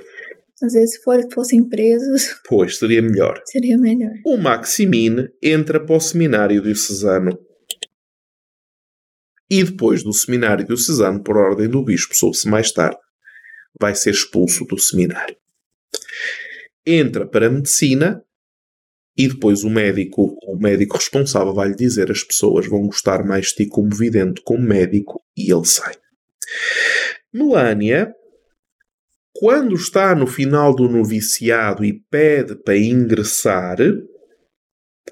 Às 0.62 0.72
vezes, 0.72 0.96
se 0.96 1.30
fossem 1.32 1.68
presos. 1.68 2.40
Pois, 2.48 2.78
seria 2.78 3.02
melhor. 3.02 3.40
Seria 3.44 3.76
melhor. 3.76 4.12
O 4.24 4.36
Maximine 4.36 5.28
entra 5.42 5.78
para 5.78 5.96
o 5.96 6.00
seminário 6.00 6.62
diocesano. 6.62 7.38
E 9.50 9.62
depois 9.62 10.02
do 10.02 10.12
seminário 10.12 10.66
diocesano, 10.66 11.22
por 11.22 11.36
ordem 11.36 11.68
do 11.68 11.84
bispo, 11.84 12.16
soube-se 12.16 12.48
mais 12.48 12.72
tarde, 12.72 12.96
vai 13.80 13.94
ser 13.94 14.10
expulso 14.10 14.64
do 14.64 14.78
seminário. 14.78 15.36
Entra 16.86 17.26
para 17.26 17.46
a 17.46 17.50
medicina 17.50 18.24
e 19.16 19.28
depois 19.28 19.62
o 19.62 19.70
médico, 19.70 20.36
o 20.46 20.56
médico 20.56 20.96
responsável 20.96 21.54
vai 21.54 21.68
lhe 21.68 21.76
dizer 21.76 22.10
as 22.10 22.24
pessoas 22.24 22.66
vão 22.66 22.86
gostar 22.86 23.24
mais 23.24 23.48
de 23.48 23.54
ti 23.54 23.66
como 23.66 23.94
vidente, 23.94 24.42
como 24.44 24.62
médico, 24.62 25.24
e 25.36 25.52
ele 25.52 25.64
sai. 25.64 25.94
Melania, 27.32 28.12
quando 29.32 29.74
está 29.74 30.14
no 30.14 30.26
final 30.26 30.74
do 30.74 30.88
noviciado 30.88 31.84
e 31.84 31.92
pede 32.10 32.56
para 32.56 32.76
ingressar, 32.76 33.78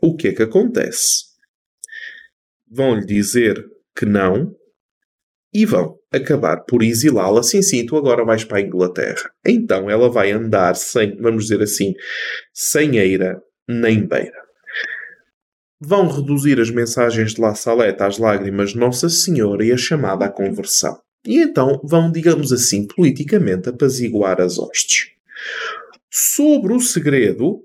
o 0.01 0.16
que 0.16 0.29
é 0.29 0.33
que 0.33 0.42
acontece? 0.42 1.33
Vão 2.68 2.94
lhe 2.96 3.07
dizer 3.07 3.64
que 3.96 4.07
não 4.07 4.55
e 5.53 5.67
vão 5.67 5.99
acabar 6.11 6.65
por 6.65 6.83
exilá-la. 6.83 7.43
Sim, 7.43 7.62
sim, 7.62 7.85
tu 7.85 7.97
agora 7.97 8.25
vais 8.25 8.45
para 8.45 8.59
a 8.59 8.61
Inglaterra. 8.62 9.31
Então 9.47 9.91
ela 9.91 10.11
vai 10.11 10.31
andar 10.31 10.75
sem, 10.75 11.17
vamos 11.17 11.45
dizer 11.45 11.62
assim, 11.62 11.95
sem 12.53 12.97
eira 12.97 13.43
nem 13.69 14.07
beira. 14.07 14.41
Vão 15.81 16.09
reduzir 16.09 16.61
as 16.61 16.71
mensagens 16.71 17.35
de 17.35 17.41
La 17.41 17.55
Saleta 17.55 18.07
às 18.07 18.19
lágrimas 18.19 18.71
de 18.71 18.79
Nossa 18.79 19.09
Senhora 19.09 19.65
e 19.65 19.73
a 19.73 19.77
chamada 19.77 20.27
à 20.27 20.31
conversão. 20.31 20.97
E 21.27 21.41
então 21.41 21.81
vão, 21.85 22.11
digamos 22.11 22.53
assim, 22.53 22.87
politicamente 22.87 23.69
apaziguar 23.69 24.41
as 24.41 24.59
hostes. 24.59 25.09
Sobre 26.11 26.73
o 26.73 26.81
segredo, 26.81 27.65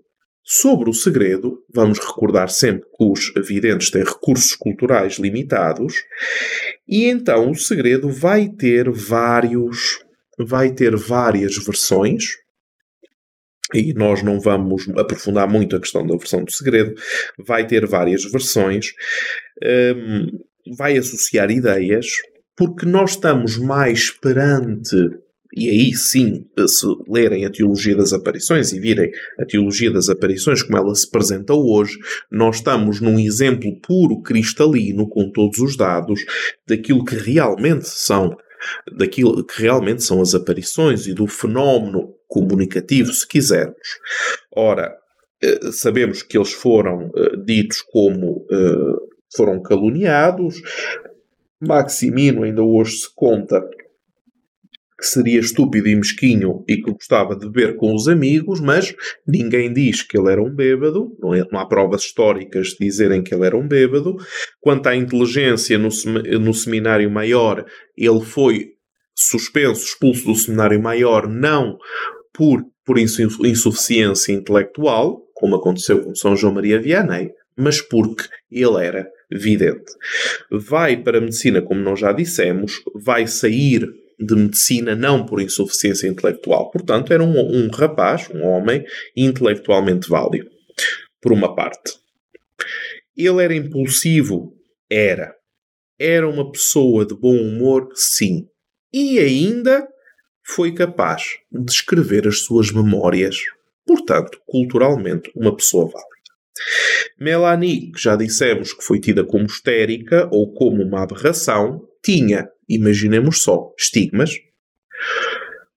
Sobre 0.49 0.89
o 0.89 0.93
segredo, 0.93 1.61
vamos 1.73 1.99
recordar 1.99 2.49
sempre 2.49 2.87
que 2.97 3.03
os 3.03 3.33
videntes 3.45 3.91
têm 3.91 4.01
recursos 4.01 4.55
culturais 4.55 5.15
limitados, 5.15 5.95
e 6.87 7.05
então 7.05 7.51
o 7.51 7.55
segredo 7.55 8.09
vai 8.09 8.47
ter 8.47 8.89
vários, 8.89 9.99
vai 10.37 10.71
ter 10.71 10.95
várias 10.95 11.57
versões, 11.57 12.35
e 13.73 13.93
nós 13.93 14.23
não 14.23 14.39
vamos 14.39 14.87
aprofundar 14.89 15.49
muito 15.49 15.75
a 15.75 15.79
questão 15.79 16.05
da 16.05 16.15
versão 16.15 16.43
do 16.43 16.51
segredo, 16.51 16.95
vai 17.45 17.67
ter 17.67 17.85
várias 17.85 18.23
versões, 18.23 18.93
um, 19.95 20.39
vai 20.77 20.97
associar 20.97 21.51
ideias, 21.51 22.07
porque 22.55 22.85
nós 22.85 23.11
estamos 23.11 23.57
mais 23.57 24.09
perante 24.09 24.95
e 25.55 25.69
aí 25.69 25.93
sim, 25.93 26.45
se 26.67 26.85
lerem 27.07 27.45
a 27.45 27.49
Teologia 27.49 27.95
das 27.95 28.13
Aparições 28.13 28.71
e 28.73 28.79
virem 28.79 29.11
a 29.39 29.45
Teologia 29.45 29.91
das 29.91 30.09
Aparições 30.09 30.61
como 30.61 30.77
ela 30.77 30.93
se 30.95 31.07
apresenta 31.07 31.53
hoje, 31.53 31.97
nós 32.31 32.57
estamos 32.57 33.01
num 33.01 33.19
exemplo 33.19 33.79
puro 33.81 34.21
cristalino, 34.21 35.07
com 35.07 35.31
todos 35.31 35.59
os 35.59 35.77
dados, 35.77 36.21
daquilo 36.67 37.03
que 37.03 37.15
realmente 37.15 37.87
são 37.87 38.35
daquilo 38.91 39.45
que 39.45 39.61
realmente 39.61 40.03
são 40.03 40.19
as 40.19 40.33
aparições 40.33 41.05
e 41.05 41.13
do 41.13 41.27
fenómeno 41.27 42.13
comunicativo, 42.27 43.13
se 43.13 43.27
quisermos. 43.27 43.99
Ora, 44.51 44.97
eh, 45.41 45.71
sabemos 45.71 46.23
que 46.23 46.37
eles 46.37 46.51
foram 46.51 47.11
eh, 47.15 47.37
ditos 47.45 47.81
como 47.81 48.45
eh, 48.51 49.07
foram 49.35 49.61
caluniados. 49.61 50.61
Maximino 51.59 52.43
ainda 52.43 52.63
hoje 52.63 52.97
se 52.97 53.15
conta 53.15 53.61
que 54.97 55.05
seria 55.05 55.39
estúpido 55.39 55.87
e 55.87 55.95
mesquinho 55.95 56.63
e 56.67 56.77
que 56.77 56.91
gostava 56.91 57.35
de 57.35 57.45
beber 57.45 57.75
com 57.75 57.93
os 57.93 58.07
amigos, 58.07 58.59
mas 58.59 58.95
ninguém 59.27 59.71
diz 59.71 60.01
que 60.01 60.17
ele 60.17 60.31
era 60.31 60.41
um 60.41 60.53
bêbado, 60.53 61.15
não, 61.19 61.35
é, 61.35 61.45
não 61.51 61.59
há 61.59 61.67
provas 61.67 62.01
históricas 62.01 62.69
de 62.69 62.79
dizerem 62.79 63.21
que 63.21 63.33
ele 63.33 63.45
era 63.45 63.55
um 63.55 63.67
bêbado. 63.67 64.17
Quanto 64.59 64.87
à 64.87 64.95
inteligência 64.95 65.77
no, 65.77 65.89
no 66.39 66.53
seminário 66.53 67.09
maior, 67.11 67.63
ele 67.95 68.21
foi 68.21 68.71
suspenso, 69.15 69.85
expulso 69.85 70.25
do 70.25 70.35
seminário 70.35 70.81
maior, 70.81 71.27
não 71.27 71.77
por, 72.33 72.63
por 72.83 72.97
insuficiência 72.97 74.31
intelectual, 74.31 75.21
como 75.33 75.55
aconteceu 75.55 76.03
com 76.03 76.15
São 76.15 76.35
João 76.35 76.55
Maria 76.55 76.81
Vianney, 76.81 77.29
mas 77.55 77.81
porque 77.81 78.23
ele 78.51 78.83
era 78.83 79.07
vidente. 79.31 79.91
Vai 80.51 80.97
para 80.97 81.17
a 81.17 81.21
medicina, 81.21 81.61
como 81.61 81.81
nós 81.81 81.99
já 81.99 82.11
dissemos, 82.11 82.81
vai 82.95 83.27
sair 83.27 83.87
de 84.19 84.35
medicina 84.35 84.95
não 84.95 85.25
por 85.25 85.41
insuficiência 85.41 86.07
intelectual. 86.07 86.71
Portanto, 86.71 87.13
era 87.13 87.23
um, 87.23 87.37
um 87.37 87.69
rapaz, 87.69 88.29
um 88.29 88.43
homem, 88.43 88.83
intelectualmente 89.15 90.09
válido. 90.09 90.49
Por 91.21 91.31
uma 91.31 91.55
parte. 91.55 91.93
Ele 93.15 93.43
era 93.43 93.55
impulsivo? 93.55 94.53
Era. 94.89 95.33
Era 95.99 96.27
uma 96.29 96.51
pessoa 96.51 97.05
de 97.05 97.15
bom 97.15 97.35
humor? 97.35 97.89
Sim. 97.95 98.47
E 98.93 99.19
ainda 99.19 99.87
foi 100.45 100.73
capaz 100.73 101.23
de 101.51 101.71
escrever 101.71 102.27
as 102.27 102.39
suas 102.39 102.71
memórias. 102.71 103.37
Portanto, 103.85 104.39
culturalmente, 104.45 105.31
uma 105.35 105.55
pessoa 105.55 105.85
válida. 105.85 106.07
Melanie, 107.19 107.91
que 107.91 108.01
já 108.01 108.15
dissemos 108.15 108.73
que 108.73 108.83
foi 108.83 108.99
tida 108.99 109.23
como 109.23 109.45
histérica 109.45 110.29
ou 110.31 110.53
como 110.53 110.83
uma 110.83 111.03
aberração, 111.03 111.81
tinha, 112.03 112.49
imaginemos 112.67 113.41
só, 113.41 113.73
estigmas, 113.77 114.31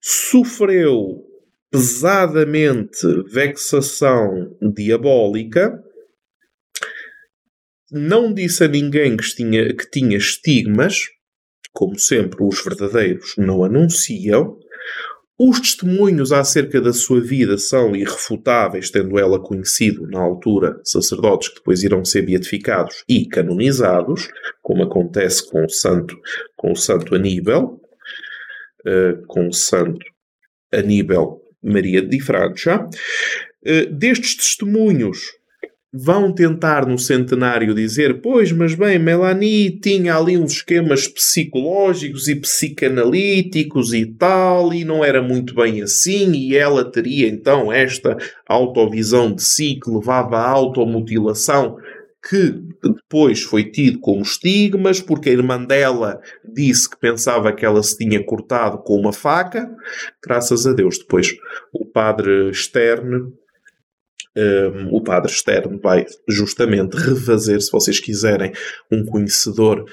sofreu 0.01 1.23
pesadamente 1.69 3.07
vexação 3.31 4.57
diabólica, 4.75 5.81
não 7.91 8.33
disse 8.33 8.63
a 8.63 8.67
ninguém 8.67 9.15
que 9.15 9.23
tinha, 9.35 9.75
que 9.75 9.89
tinha 9.89 10.17
estigmas, 10.17 10.99
como 11.71 11.97
sempre 11.97 12.43
os 12.43 12.63
verdadeiros 12.63 13.33
não 13.37 13.63
anunciam, 13.63 14.57
os 15.43 15.59
testemunhos 15.59 16.31
acerca 16.31 16.79
da 16.79 16.93
sua 16.93 17.19
vida 17.19 17.57
são 17.57 17.95
irrefutáveis, 17.95 18.91
tendo 18.91 19.17
ela 19.17 19.39
conhecido, 19.39 20.05
na 20.07 20.19
altura, 20.19 20.79
sacerdotes 20.83 21.49
que 21.49 21.55
depois 21.55 21.81
irão 21.81 22.05
ser 22.05 22.21
beatificados 22.21 23.03
e 23.09 23.25
canonizados, 23.27 24.29
como 24.61 24.83
acontece 24.83 25.49
com 25.49 25.65
o 25.65 25.69
santo, 25.69 26.15
com 26.55 26.73
o 26.73 26.75
santo 26.75 27.15
Aníbal, 27.15 27.81
uh, 28.85 29.25
com 29.25 29.47
o 29.47 29.53
santo 29.53 30.05
Aníbal 30.71 31.41
Maria 31.59 32.03
de 32.03 32.19
Francia. 32.21 32.87
Uh, 33.65 33.91
destes 33.91 34.35
testemunhos 34.35 35.40
vão 35.93 36.31
tentar 36.31 36.85
no 36.85 36.97
centenário 36.97 37.75
dizer, 37.75 38.21
pois, 38.21 38.51
mas 38.51 38.73
bem, 38.73 38.97
Melanie 38.97 39.71
tinha 39.71 40.15
ali 40.15 40.37
uns 40.37 40.53
esquemas 40.53 41.05
psicológicos 41.05 42.29
e 42.29 42.35
psicanalíticos 42.35 43.93
e 43.93 44.05
tal, 44.05 44.73
e 44.73 44.85
não 44.85 45.03
era 45.03 45.21
muito 45.21 45.53
bem 45.53 45.81
assim, 45.81 46.31
e 46.31 46.55
ela 46.55 46.89
teria 46.89 47.27
então 47.27 47.71
esta 47.71 48.17
autovisão 48.47 49.33
de 49.33 49.43
si 49.43 49.77
que 49.83 49.91
levava 49.91 50.37
à 50.37 50.49
automutilação, 50.49 51.77
que 52.29 52.53
depois 52.81 53.41
foi 53.41 53.65
tido 53.65 53.99
como 53.99 54.21
estigmas, 54.21 55.01
porque 55.01 55.29
a 55.29 55.33
irmã 55.33 55.61
dela 55.61 56.21
disse 56.47 56.89
que 56.89 56.97
pensava 56.97 57.51
que 57.51 57.65
ela 57.65 57.81
se 57.83 57.97
tinha 57.97 58.23
cortado 58.23 58.77
com 58.77 58.95
uma 58.95 59.11
faca. 59.11 59.69
Graças 60.23 60.67
a 60.67 60.71
Deus, 60.71 60.99
depois 60.99 61.35
o 61.73 61.83
padre 61.83 62.53
Stern 62.53 63.33
um, 64.35 64.95
o 64.95 65.01
padre 65.03 65.31
externo 65.31 65.79
vai 65.79 66.05
justamente 66.27 66.95
refazer, 66.95 67.59
se 67.61 67.71
vocês 67.71 67.99
quiserem, 67.99 68.51
um 68.91 69.03
conhecedor 69.05 69.85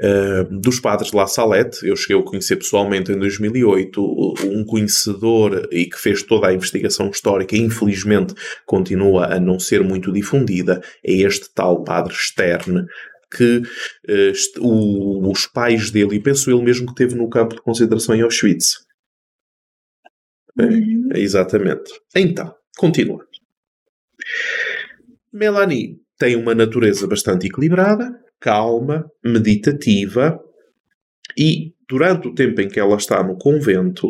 um, 0.00 0.60
dos 0.60 0.80
padres 0.80 1.10
de 1.10 1.16
La 1.16 1.26
Salette. 1.26 1.86
Eu 1.86 1.96
cheguei 1.96 2.20
a 2.20 2.24
conhecer 2.24 2.56
pessoalmente 2.56 3.12
em 3.12 3.18
2008, 3.18 4.34
um 4.46 4.64
conhecedor 4.64 5.68
e 5.70 5.86
que 5.86 5.98
fez 5.98 6.22
toda 6.22 6.48
a 6.48 6.52
investigação 6.52 7.08
histórica, 7.10 7.56
infelizmente 7.56 8.34
continua 8.66 9.26
a 9.26 9.40
não 9.40 9.58
ser 9.58 9.82
muito 9.82 10.12
difundida, 10.12 10.82
é 11.04 11.12
este 11.12 11.52
tal 11.54 11.84
padre 11.84 12.12
externo 12.12 12.86
que 13.34 13.58
uh, 13.58 14.60
o, 14.60 15.30
os 15.30 15.46
pais 15.46 15.90
dele, 15.90 16.16
e 16.16 16.20
penso 16.20 16.50
ele 16.50 16.62
mesmo 16.62 16.86
que 16.86 16.94
teve 16.94 17.16
no 17.16 17.28
campo 17.28 17.56
de 17.56 17.62
concentração 17.62 18.14
em 18.14 18.22
Auschwitz. 18.22 18.84
Uhum. 20.56 21.08
É, 21.12 21.18
exatamente. 21.18 21.90
Então, 22.14 22.54
continua. 22.76 23.26
Melanie 25.32 25.98
tem 26.18 26.36
uma 26.36 26.54
natureza 26.54 27.06
bastante 27.06 27.46
equilibrada, 27.46 28.10
calma, 28.40 29.04
meditativa 29.24 30.38
e 31.36 31.72
durante 31.88 32.28
o 32.28 32.34
tempo 32.34 32.60
em 32.60 32.68
que 32.68 32.78
ela 32.78 32.96
está 32.96 33.22
no 33.22 33.36
convento 33.36 34.08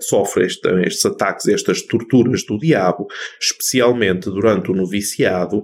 sofre 0.00 0.46
estes 0.46 1.04
ataques, 1.04 1.46
estas 1.48 1.82
torturas 1.82 2.44
do 2.44 2.58
diabo, 2.58 3.06
especialmente 3.40 4.30
durante 4.30 4.70
o 4.70 4.74
noviciado, 4.74 5.62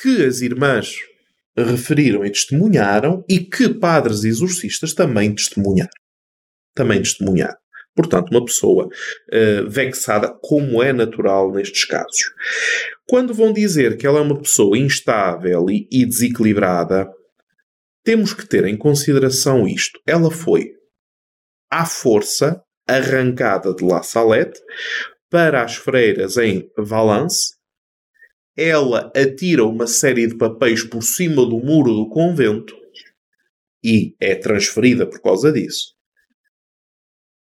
que 0.00 0.24
as 0.24 0.40
irmãs 0.40 0.96
referiram 1.56 2.24
e 2.24 2.30
testemunharam 2.30 3.24
e 3.28 3.40
que 3.40 3.68
padres 3.68 4.24
exorcistas 4.24 4.92
também 4.94 5.34
testemunharam. 5.34 5.90
Também 6.74 6.98
testemunharam. 6.98 7.63
Portanto, 7.94 8.30
uma 8.30 8.44
pessoa 8.44 8.86
uh, 8.86 9.70
vexada, 9.70 10.36
como 10.42 10.82
é 10.82 10.92
natural 10.92 11.52
nestes 11.52 11.84
casos. 11.84 12.32
Quando 13.06 13.32
vão 13.32 13.52
dizer 13.52 13.96
que 13.96 14.06
ela 14.06 14.18
é 14.18 14.22
uma 14.22 14.40
pessoa 14.40 14.76
instável 14.76 15.66
e, 15.70 15.86
e 15.92 16.04
desequilibrada, 16.04 17.08
temos 18.02 18.34
que 18.34 18.46
ter 18.46 18.64
em 18.64 18.76
consideração 18.76 19.68
isto. 19.68 20.00
Ela 20.06 20.30
foi, 20.30 20.72
à 21.70 21.86
força, 21.86 22.60
arrancada 22.86 23.72
de 23.72 23.84
La 23.84 24.02
Salette 24.02 24.60
para 25.30 25.62
as 25.62 25.76
freiras 25.76 26.36
em 26.36 26.68
Valence. 26.76 27.54
Ela 28.56 29.10
atira 29.16 29.64
uma 29.64 29.86
série 29.86 30.26
de 30.26 30.36
papéis 30.36 30.84
por 30.84 31.02
cima 31.02 31.46
do 31.46 31.58
muro 31.58 31.94
do 31.94 32.08
convento 32.08 32.74
e 33.82 34.14
é 34.20 34.34
transferida 34.34 35.06
por 35.06 35.20
causa 35.20 35.52
disso 35.52 35.93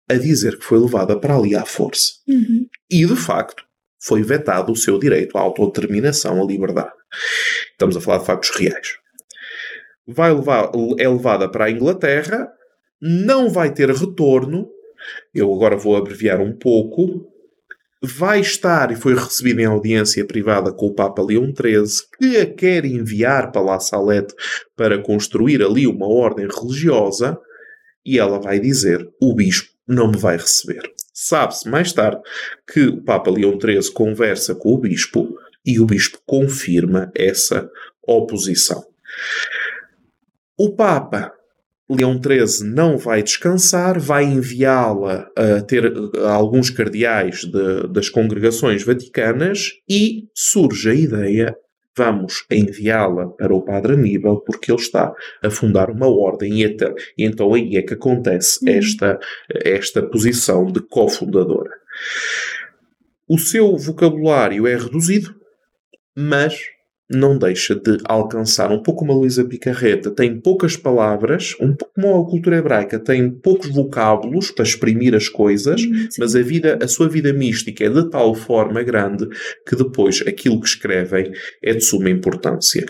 a 0.09 0.15
dizer 0.15 0.57
que 0.57 0.65
foi 0.65 0.79
levada 0.79 1.19
para 1.19 1.35
ali 1.35 1.55
à 1.55 1.65
força. 1.65 2.13
Uhum. 2.27 2.67
E, 2.89 3.05
de 3.05 3.15
facto, 3.15 3.63
foi 3.99 4.21
vetado 4.21 4.71
o 4.71 4.75
seu 4.75 4.99
direito 4.99 5.37
à 5.37 5.41
autodeterminação, 5.41 6.41
à 6.41 6.45
liberdade. 6.45 6.93
Estamos 7.71 7.97
a 7.97 8.01
falar 8.01 8.19
de 8.19 8.25
factos 8.25 8.49
reais. 8.51 8.97
Vai 10.07 10.31
levar, 10.31 10.71
é 10.99 11.09
levada 11.09 11.49
para 11.49 11.65
a 11.65 11.71
Inglaterra, 11.71 12.47
não 13.01 13.49
vai 13.49 13.73
ter 13.73 13.89
retorno. 13.89 14.67
Eu 15.33 15.51
agora 15.53 15.75
vou 15.75 15.95
abreviar 15.95 16.39
um 16.39 16.55
pouco. 16.55 17.31
Vai 18.03 18.41
estar 18.41 18.91
e 18.91 18.95
foi 18.95 19.15
recebida 19.15 19.63
em 19.63 19.65
audiência 19.65 20.23
privada 20.25 20.71
com 20.71 20.87
o 20.87 20.93
Papa 20.93 21.23
Leão 21.23 21.45
XIII, 21.45 22.07
que 22.19 22.37
a 22.37 22.45
quer 22.45 22.85
enviar 22.85 23.51
para 23.51 23.61
La 23.61 23.79
Salette 23.79 24.35
para 24.75 25.01
construir 25.01 25.63
ali 25.63 25.87
uma 25.87 26.07
ordem 26.07 26.47
religiosa, 26.47 27.39
e 28.05 28.19
ela 28.19 28.39
vai 28.39 28.59
dizer: 28.59 29.09
o 29.19 29.33
bispo 29.33 29.74
não 29.87 30.09
me 30.09 30.17
vai 30.17 30.37
receber. 30.37 30.81
Sabe-se 31.13 31.67
mais 31.69 31.93
tarde 31.93 32.21
que 32.71 32.87
o 32.87 33.01
Papa 33.01 33.31
Leão 33.31 33.57
XIII 33.59 33.91
conversa 33.93 34.53
com 34.53 34.73
o 34.73 34.77
bispo 34.77 35.37
e 35.65 35.79
o 35.79 35.85
bispo 35.85 36.19
confirma 36.25 37.11
essa 37.15 37.69
oposição. 38.05 38.83
O 40.57 40.75
Papa 40.75 41.33
Leão 41.89 42.19
XIII 42.19 42.67
não 42.67 42.97
vai 42.97 43.21
descansar, 43.21 43.99
vai 43.99 44.23
enviá-la 44.23 45.29
a 45.35 45.61
ter 45.61 45.93
alguns 46.27 46.69
cardeais 46.69 47.41
de, 47.41 47.87
das 47.87 48.09
congregações 48.09 48.83
vaticanas 48.83 49.71
e 49.87 50.27
surge 50.33 50.89
a 50.89 50.95
ideia 50.95 51.55
vamos 51.97 52.45
enviá-la 52.51 53.27
para 53.27 53.53
o 53.53 53.61
Padre 53.61 53.93
Aníbal 53.93 54.41
porque 54.41 54.71
ele 54.71 54.81
está 54.81 55.13
a 55.43 55.49
fundar 55.49 55.89
uma 55.89 56.07
ordem 56.07 56.61
e, 56.61 56.65
até, 56.65 56.93
e 57.17 57.25
então 57.25 57.53
aí 57.53 57.77
é 57.77 57.81
que 57.81 57.93
acontece 57.93 58.59
uhum. 58.63 58.77
esta, 58.77 59.19
esta 59.49 60.03
posição 60.03 60.65
de 60.65 60.81
cofundadora. 60.81 61.71
O 63.27 63.37
seu 63.37 63.75
vocabulário 63.77 64.67
é 64.67 64.75
reduzido, 64.75 65.33
mas 66.15 66.74
não 67.09 67.37
deixa 67.37 67.75
de 67.75 67.97
alcançar, 68.05 68.71
um 68.71 68.81
pouco 68.81 69.01
como 69.01 69.11
a 69.11 69.15
Luísa 69.15 69.45
Picarreta, 69.45 70.09
tem 70.09 70.39
poucas 70.39 70.75
palavras, 70.75 71.55
um 71.59 71.75
pouco 71.75 71.93
como 71.93 72.21
a 72.21 72.29
cultura 72.29 72.57
hebraica, 72.57 72.99
tem 72.99 73.29
poucos 73.29 73.69
vocábulos 73.69 74.51
para 74.51 74.63
exprimir 74.63 75.13
as 75.13 75.29
coisas, 75.29 75.81
hum, 75.81 76.07
Sim. 76.09 76.19
mas 76.19 76.35
a 76.35 76.41
vida, 76.41 76.79
a 76.81 76.87
sua 76.87 77.07
vida 77.07 77.31
mística 77.31 77.85
é 77.85 77.89
de 77.89 78.09
tal 78.09 78.33
forma 78.33 78.81
grande 78.81 79.27
que 79.67 79.75
depois 79.75 80.23
aquilo 80.27 80.59
que 80.59 80.67
escrevem 80.67 81.31
é 81.63 81.73
de 81.73 81.81
suma 81.81 82.09
importância. 82.09 82.85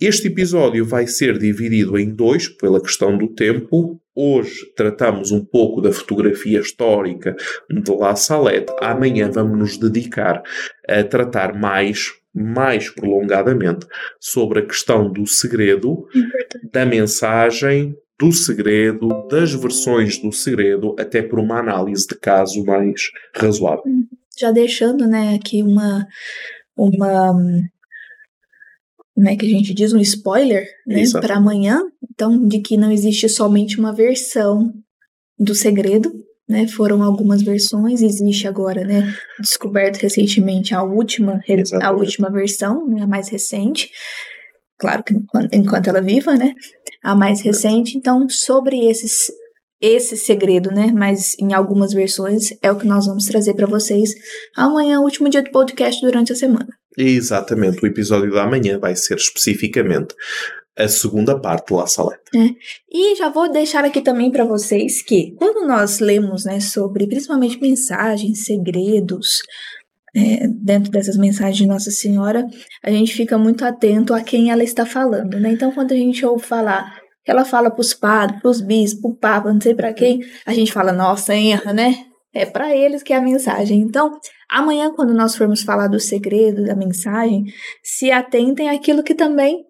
Este 0.00 0.26
episódio 0.26 0.84
vai 0.84 1.06
ser 1.06 1.38
dividido 1.38 1.96
em 1.96 2.10
dois 2.10 2.48
pela 2.48 2.82
questão 2.82 3.16
do 3.16 3.28
tempo. 3.28 4.00
Hoje 4.14 4.66
tratamos 4.76 5.30
um 5.30 5.44
pouco 5.44 5.80
da 5.80 5.92
fotografia 5.92 6.60
histórica 6.60 7.34
de 7.70 7.92
La 7.92 8.16
Salette. 8.16 8.72
Amanhã 8.82 9.30
vamos 9.30 9.56
nos 9.56 9.78
dedicar 9.78 10.42
a 10.88 11.04
tratar 11.04 11.58
mais, 11.58 12.12
mais 12.34 12.90
prolongadamente 12.90 13.86
sobre 14.18 14.60
a 14.60 14.66
questão 14.66 15.10
do 15.10 15.26
segredo, 15.26 16.06
da 16.72 16.84
mensagem, 16.84 17.96
do 18.18 18.32
segredo, 18.32 19.26
das 19.28 19.52
versões 19.52 20.18
do 20.18 20.32
segredo, 20.32 20.94
até 20.98 21.22
por 21.22 21.38
uma 21.38 21.58
análise 21.58 22.06
de 22.06 22.16
caso 22.16 22.64
mais 22.64 23.10
razoável. 23.34 23.84
Já 24.38 24.50
deixando, 24.50 25.06
né, 25.06 25.36
aqui 25.36 25.62
uma 25.62 26.06
uma 26.76 27.32
como 29.14 29.28
é 29.28 29.36
que 29.36 29.46
a 29.46 29.48
gente 29.48 29.72
diz? 29.72 29.92
Um 29.92 30.00
spoiler, 30.00 30.66
né, 30.84 31.04
para 31.20 31.36
amanhã, 31.36 31.80
então 32.10 32.46
de 32.46 32.60
que 32.60 32.76
não 32.76 32.90
existe 32.90 33.28
somente 33.28 33.78
uma 33.78 33.92
versão 33.92 34.72
do 35.38 35.54
segredo, 35.54 36.12
né? 36.48 36.66
Foram 36.68 37.02
algumas 37.02 37.42
versões, 37.42 38.02
existe 38.02 38.46
agora, 38.46 38.84
né, 38.84 39.14
descoberto 39.40 39.96
recentemente 39.98 40.74
a 40.74 40.82
última 40.82 41.40
a 41.82 41.90
última 41.90 42.30
versão, 42.30 42.86
né, 42.86 43.02
a 43.02 43.06
mais 43.06 43.28
recente. 43.28 43.90
Claro 44.78 45.02
que 45.04 45.14
enquanto, 45.14 45.54
enquanto 45.54 45.88
ela 45.88 45.98
é 45.98 46.02
viva, 46.02 46.34
né? 46.34 46.52
A 47.02 47.14
mais 47.14 47.40
recente, 47.42 47.96
então 47.96 48.28
sobre 48.28 48.86
esses 48.86 49.30
esse 49.80 50.16
segredo, 50.16 50.70
né? 50.70 50.90
Mas 50.94 51.36
em 51.38 51.52
algumas 51.52 51.92
versões 51.92 52.56
é 52.62 52.72
o 52.72 52.78
que 52.78 52.86
nós 52.86 53.06
vamos 53.06 53.26
trazer 53.26 53.54
para 53.54 53.66
vocês 53.66 54.10
amanhã, 54.56 55.00
último 55.00 55.28
dia 55.28 55.42
do 55.42 55.50
podcast 55.50 56.00
durante 56.00 56.32
a 56.32 56.36
semana. 56.36 56.68
Exatamente, 56.96 57.82
o 57.82 57.86
episódio 57.86 58.32
da 58.32 58.46
manhã 58.46 58.78
vai 58.78 58.96
ser 58.96 59.16
especificamente 59.16 60.14
a 60.76 60.88
segunda 60.88 61.38
parte 61.38 61.68
de 61.68 61.74
La 61.74 61.86
Salette. 61.86 62.22
E 62.90 63.14
já 63.16 63.28
vou 63.28 63.50
deixar 63.50 63.84
aqui 63.84 64.00
também 64.00 64.30
para 64.30 64.44
vocês 64.44 65.02
que 65.02 65.34
quando 65.36 65.66
nós 65.66 66.00
lemos, 66.00 66.44
né, 66.44 66.60
sobre 66.60 67.06
principalmente 67.06 67.60
mensagens, 67.60 68.44
segredos, 68.44 69.38
é, 70.16 70.46
dentro 70.48 70.90
dessas 70.90 71.16
mensagens 71.16 71.56
de 71.56 71.66
Nossa 71.66 71.90
Senhora, 71.90 72.46
a 72.82 72.90
gente 72.90 73.14
fica 73.14 73.36
muito 73.36 73.64
atento 73.64 74.14
a 74.14 74.20
quem 74.20 74.50
ela 74.50 74.62
está 74.62 74.86
falando, 74.86 75.40
né? 75.40 75.50
Então, 75.52 75.72
quando 75.72 75.92
a 75.92 75.96
gente 75.96 76.24
ouve 76.24 76.44
falar 76.44 77.00
que 77.24 77.30
ela 77.30 77.44
fala 77.44 77.70
para 77.70 77.80
os 77.80 77.94
padres, 77.94 78.40
para 78.40 78.50
os 78.50 78.60
bispos, 78.60 79.00
para 79.00 79.10
o 79.10 79.16
papa, 79.16 79.52
não 79.52 79.60
sei 79.60 79.74
para 79.74 79.92
quem, 79.92 80.20
a 80.46 80.54
gente 80.54 80.72
fala, 80.72 80.92
nossa, 80.92 81.34
erra, 81.34 81.72
né? 81.72 81.96
É 82.32 82.44
para 82.44 82.76
eles 82.76 83.02
que 83.02 83.12
é 83.12 83.16
a 83.16 83.20
mensagem. 83.20 83.80
Então, 83.80 84.18
amanhã, 84.48 84.92
quando 84.94 85.14
nós 85.14 85.34
formos 85.34 85.62
falar 85.62 85.88
do 85.88 85.98
segredo, 85.98 86.64
da 86.64 86.76
mensagem, 86.76 87.44
se 87.82 88.10
atentem 88.10 88.68
àquilo 88.68 89.02
que 89.02 89.14
também 89.14 89.64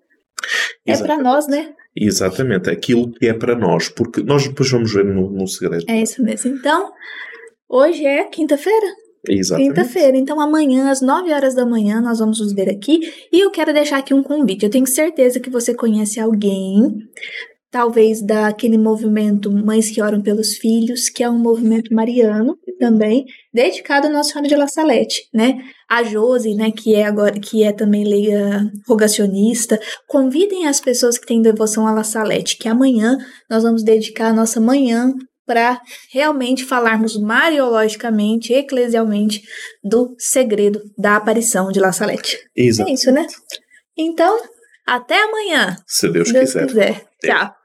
é 0.86 0.97
para 0.97 1.18
nós, 1.18 1.47
né? 1.49 1.72
Exatamente, 1.97 2.68
aquilo 2.68 3.11
que 3.12 3.26
é 3.26 3.32
para 3.32 3.55
nós, 3.55 3.88
porque 3.88 4.22
nós 4.22 4.47
depois 4.47 4.70
vamos 4.70 4.92
ver 4.92 5.05
no, 5.05 5.30
no 5.30 5.47
segredo. 5.47 5.84
É 5.88 6.03
isso 6.03 6.22
mesmo. 6.22 6.57
Então, 6.57 6.92
hoje 7.68 8.05
é 8.05 8.24
quinta-feira? 8.24 8.86
Exatamente. 9.28 9.68
Quinta-feira. 9.68 10.16
Então, 10.16 10.40
amanhã, 10.40 10.90
às 10.90 11.01
9 11.01 11.32
horas 11.32 11.55
da 11.55 11.64
manhã, 11.64 12.01
nós 12.01 12.18
vamos 12.18 12.40
nos 12.40 12.53
ver 12.53 12.68
aqui. 12.68 13.01
E 13.32 13.40
eu 13.40 13.51
quero 13.51 13.72
deixar 13.72 13.99
aqui 13.99 14.12
um 14.12 14.22
convite. 14.22 14.64
Eu 14.64 14.70
tenho 14.70 14.86
certeza 14.86 15.40
que 15.40 15.49
você 15.49 15.74
conhece 15.74 16.20
alguém, 16.20 16.99
talvez 17.75 18.22
daquele 18.22 18.79
movimento 18.79 19.51
Mães 19.51 19.91
que 19.91 20.01
Oram 20.01 20.22
pelos 20.22 20.57
Filhos, 20.59 21.09
que 21.09 21.25
é 21.25 21.29
um 21.29 21.41
movimento 21.41 21.93
mariano 21.93 22.57
também, 22.79 23.25
dedicado 23.53 24.07
a 24.07 24.11
Nossa 24.11 24.31
Senhora 24.31 24.49
de 24.49 24.55
La 24.55 24.68
Salete, 24.68 25.29
né? 25.35 25.59
A 25.91 26.05
Josi, 26.05 26.55
né, 26.55 26.70
que 26.70 26.95
é 26.95 27.05
agora, 27.05 27.33
que 27.33 27.64
é 27.64 27.72
também 27.72 28.05
leiga 28.05 28.70
rogacionista, 28.87 29.81
convidem 30.07 30.68
as 30.68 30.81
pessoas 30.81 31.18
que 31.18 31.27
têm 31.27 31.43
devoção 31.43 31.85
a 31.85 31.91
La 31.91 32.05
Salete, 32.05 32.57
que 32.59 32.68
amanhã 32.68 33.18
nós 33.51 33.64
vamos 33.64 33.83
dedicar 33.83 34.29
a 34.29 34.33
nossa 34.33 34.61
manhã 34.61 35.12
para 35.45 35.81
realmente 36.12 36.64
falarmos 36.64 37.20
mariologicamente, 37.20 38.53
eclesialmente, 38.53 39.43
do 39.83 40.14
segredo 40.16 40.81
da 40.97 41.16
aparição 41.16 41.72
de 41.72 41.81
La 41.81 41.91
Salete. 41.91 42.39
É 42.57 42.62
Exato. 42.66 42.89
isso, 42.89 43.11
né? 43.11 43.27
Então, 43.99 44.41
até 44.87 45.20
amanhã, 45.25 45.77
Se 45.89 46.09
Deus, 46.09 46.29
se 46.29 46.35
Deus 46.35 46.53
quiser. 46.53 46.66
quiser. 46.66 47.05
Tchau. 47.20 47.64